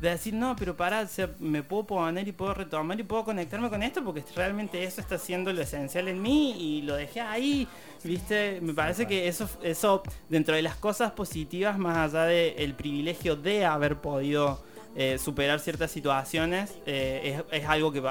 de 0.00 0.10
decir, 0.10 0.34
no, 0.34 0.54
pero 0.56 0.76
para, 0.76 1.00
o 1.00 1.06
sea, 1.06 1.30
me 1.38 1.62
puedo 1.62 1.84
poner 1.84 2.26
y 2.28 2.32
puedo 2.32 2.54
retomar 2.54 2.98
y 2.98 3.02
puedo 3.02 3.24
conectarme 3.24 3.68
con 3.68 3.82
esto 3.82 4.04
porque 4.04 4.24
realmente 4.36 4.82
eso 4.84 5.00
está 5.00 5.18
siendo 5.18 5.52
lo 5.52 5.62
esencial 5.62 6.08
en 6.08 6.22
mí 6.22 6.54
y 6.58 6.82
lo 6.82 6.94
dejé 6.94 7.20
ahí, 7.20 7.66
¿viste? 8.04 8.60
Me 8.62 8.74
parece 8.74 9.06
que 9.06 9.28
eso, 9.28 9.48
eso 9.62 10.02
dentro 10.28 10.54
de 10.54 10.62
las 10.62 10.76
cosas 10.76 11.12
positivas, 11.12 11.78
más 11.78 11.96
allá 11.96 12.24
del 12.24 12.74
privilegio 12.74 13.36
de 13.36 13.64
haber 13.64 13.96
podido 13.96 14.62
eh, 14.96 15.18
superar 15.18 15.60
ciertas 15.60 15.90
situaciones, 15.90 16.78
eh, 16.86 17.44
es, 17.50 17.60
es 17.62 17.68
algo 17.68 17.92
que, 17.92 18.02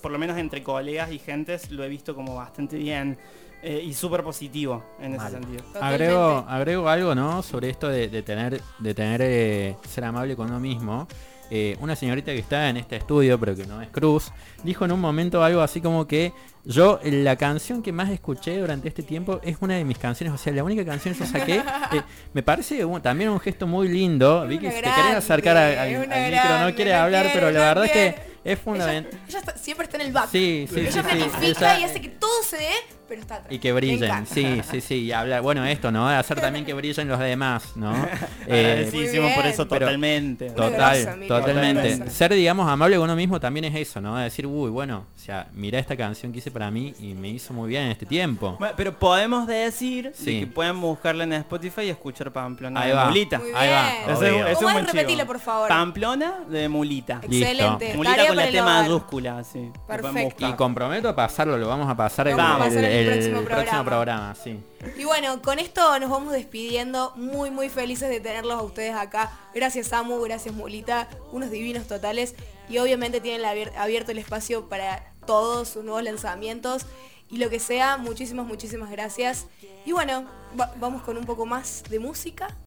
por 0.00 0.10
lo 0.10 0.18
menos 0.18 0.36
entre 0.38 0.62
colegas 0.62 1.12
y 1.12 1.18
gentes, 1.18 1.70
lo 1.70 1.84
he 1.84 1.88
visto 1.88 2.14
como 2.14 2.34
bastante 2.34 2.76
bien 2.76 3.18
eh, 3.62 3.82
y 3.84 3.94
súper 3.94 4.22
positivo 4.22 4.84
en 5.00 5.14
ese 5.14 5.30
sentido. 5.30 5.64
Agrego, 5.80 6.44
agrego 6.46 6.88
algo, 6.88 7.14
¿no? 7.14 7.42
Sobre 7.42 7.70
esto 7.70 7.88
de, 7.88 8.08
de 8.08 8.22
tener, 8.22 8.60
de 8.78 8.94
tener 8.94 9.20
eh, 9.22 9.76
ser 9.88 10.04
amable 10.04 10.36
con 10.36 10.48
uno 10.48 10.60
mismo. 10.60 11.08
Eh, 11.50 11.76
una 11.80 11.94
señorita 11.94 12.32
que 12.32 12.38
está 12.40 12.68
en 12.68 12.76
este 12.76 12.96
estudio, 12.96 13.38
pero 13.38 13.54
que 13.54 13.66
no 13.66 13.80
es 13.80 13.88
Cruz, 13.90 14.32
dijo 14.64 14.84
en 14.84 14.92
un 14.92 15.00
momento 15.00 15.44
algo 15.44 15.60
así 15.60 15.80
como 15.80 16.06
que 16.08 16.32
yo 16.64 16.98
la 17.04 17.36
canción 17.36 17.82
que 17.82 17.92
más 17.92 18.10
escuché 18.10 18.58
durante 18.58 18.88
este 18.88 19.04
tiempo 19.04 19.38
es 19.44 19.56
una 19.60 19.74
de 19.74 19.84
mis 19.84 19.96
canciones, 19.98 20.34
o 20.34 20.38
sea, 20.38 20.52
la 20.52 20.64
única 20.64 20.84
canción 20.84 21.14
que 21.14 21.20
yo 21.20 21.26
saqué. 21.26 21.54
eh, 21.92 22.02
me 22.34 22.42
parece 22.42 22.84
un- 22.84 23.00
también 23.00 23.30
un 23.30 23.38
gesto 23.38 23.66
muy 23.68 23.86
lindo. 23.88 24.44
Vi 24.48 24.58
que 24.58 24.68
te 24.70 24.74
querés 24.74 24.92
grande, 24.96 25.16
acercar 25.18 25.56
a- 25.56 25.66
al, 25.82 25.94
al 25.94 26.00
micro, 26.00 26.08
no 26.08 26.30
grande, 26.30 26.74
quiere 26.74 26.92
no 26.92 26.98
hablar, 26.98 27.30
pero 27.32 27.50
la 27.52 27.58
no 27.60 27.64
verdad 27.66 27.84
es 27.84 27.92
que 27.92 28.14
es 28.44 28.58
fundamental. 28.58 29.12
Ella, 29.12 29.24
ella 29.28 29.38
está- 29.38 29.56
siempre 29.56 29.84
está 29.84 29.96
en 29.98 30.06
el 30.06 30.12
back. 30.12 30.28
Sí, 30.32 30.66
sí, 30.68 30.80
ella 30.80 30.90
sí, 30.90 30.98
sí. 30.98 31.04
planifica 31.04 31.46
Ella- 31.46 31.78
y 31.80 31.84
hace 31.84 32.00
que 32.00 32.08
todo 32.08 32.42
se 32.42 32.56
dé, 32.56 32.70
pero 33.08 33.20
está 33.20 33.36
atrás. 33.36 33.52
Y 33.52 33.58
que 33.58 33.72
brillen, 33.72 34.26
sí, 34.26 34.60
sí, 34.70 34.80
sí. 34.80 34.94
Y 35.04 35.12
hablar, 35.12 35.42
bueno, 35.42 35.64
esto, 35.64 35.90
¿no? 35.92 36.08
Hacer 36.08 36.40
también 36.40 36.64
que 36.64 36.74
brillen 36.74 37.08
los 37.08 37.18
demás, 37.18 37.72
¿no? 37.76 37.92
Eh, 38.48 38.72
Agradecidísimo 38.72 39.34
por 39.34 39.44
eso 39.46 39.66
totalmente. 39.66 40.50
Total, 40.50 41.02
grosa, 41.02 41.16
totalmente. 41.26 42.10
Ser, 42.10 42.32
digamos, 42.32 42.68
amable 42.68 42.96
con 42.96 43.04
uno 43.04 43.16
mismo 43.16 43.40
también 43.40 43.64
es 43.64 43.74
eso, 43.74 44.00
¿no? 44.00 44.16
Decir, 44.16 44.46
uy, 44.46 44.70
bueno, 44.70 45.06
o 45.14 45.18
sea, 45.18 45.48
mirá 45.52 45.78
esta 45.80 45.96
canción 45.96 46.30
que 46.32 46.38
hice 46.38 46.50
para 46.52 46.70
mí 46.70 46.94
y 47.00 47.14
me 47.14 47.28
hizo 47.28 47.52
muy 47.52 47.68
bien 47.68 47.84
en 47.84 47.90
este 47.90 48.06
tiempo. 48.06 48.56
Bueno, 48.58 48.74
pero 48.76 48.96
podemos 48.98 49.46
decir 49.48 50.10
de 50.12 50.14
Sí. 50.14 50.40
que 50.40 50.46
pueden 50.46 50.80
buscarla 50.80 51.24
en 51.24 51.32
Spotify 51.34 51.82
y 51.82 51.88
escuchar 51.90 52.32
Pamplona 52.32 52.80
Ahí 52.80 52.88
de 52.90 52.94
va. 52.94 53.06
Mulita. 53.06 53.38
Muy 53.38 53.48
Ahí 53.54 53.68
va. 53.68 53.88
es- 53.90 53.98
es 54.08 54.14
¿Cómo 54.14 54.38
un 54.38 54.46
es? 54.48 54.60
buen 54.60 54.86
Repetile, 54.86 55.06
chivo. 55.22 55.26
por 55.26 55.40
favor. 55.40 55.68
Pamplona 55.68 56.34
de 56.48 56.68
Mulita. 56.68 57.20
Excelente. 57.22 57.94
Mulita 57.94 58.14
Tarea 58.16 58.28
con 58.28 58.36
la 58.36 58.50
T 58.50 58.62
mayúscula, 58.62 59.44
sí. 59.44 59.70
Perfecto. 59.86 60.48
Y 60.48 60.52
comprometo 60.52 61.08
a 61.08 61.16
pasarlo, 61.16 61.58
lo 61.58 61.66
vamos 61.68 61.88
a 61.88 61.96
pasar 61.96 62.28
el, 62.28 62.36
vamos 62.36 62.60
a 62.60 62.64
pasar 62.68 62.84
el 62.84 62.95
el 62.98 63.12
próximo 63.12 63.42
programa. 63.44 63.84
programa, 63.84 64.34
sí. 64.34 64.60
Y 64.96 65.04
bueno, 65.04 65.42
con 65.42 65.58
esto 65.58 65.98
nos 65.98 66.10
vamos 66.10 66.32
despidiendo. 66.32 67.12
Muy, 67.16 67.50
muy 67.50 67.68
felices 67.68 68.08
de 68.08 68.20
tenerlos 68.20 68.58
a 68.58 68.62
ustedes 68.62 68.94
acá. 68.94 69.30
Gracias 69.54 69.88
Samu, 69.88 70.20
gracias 70.22 70.54
Mulita, 70.54 71.08
unos 71.32 71.50
divinos 71.50 71.86
totales. 71.86 72.34
Y 72.68 72.78
obviamente 72.78 73.20
tienen 73.20 73.44
abierto 73.76 74.12
el 74.12 74.18
espacio 74.18 74.68
para 74.68 75.12
todos 75.26 75.68
sus 75.68 75.84
nuevos 75.84 76.02
lanzamientos. 76.02 76.86
Y 77.28 77.38
lo 77.38 77.50
que 77.50 77.58
sea, 77.58 77.96
muchísimas, 77.96 78.46
muchísimas 78.46 78.90
gracias. 78.90 79.46
Y 79.84 79.92
bueno, 79.92 80.24
va- 80.58 80.72
vamos 80.78 81.02
con 81.02 81.16
un 81.16 81.24
poco 81.24 81.44
más 81.46 81.82
de 81.88 81.98
música. 81.98 82.56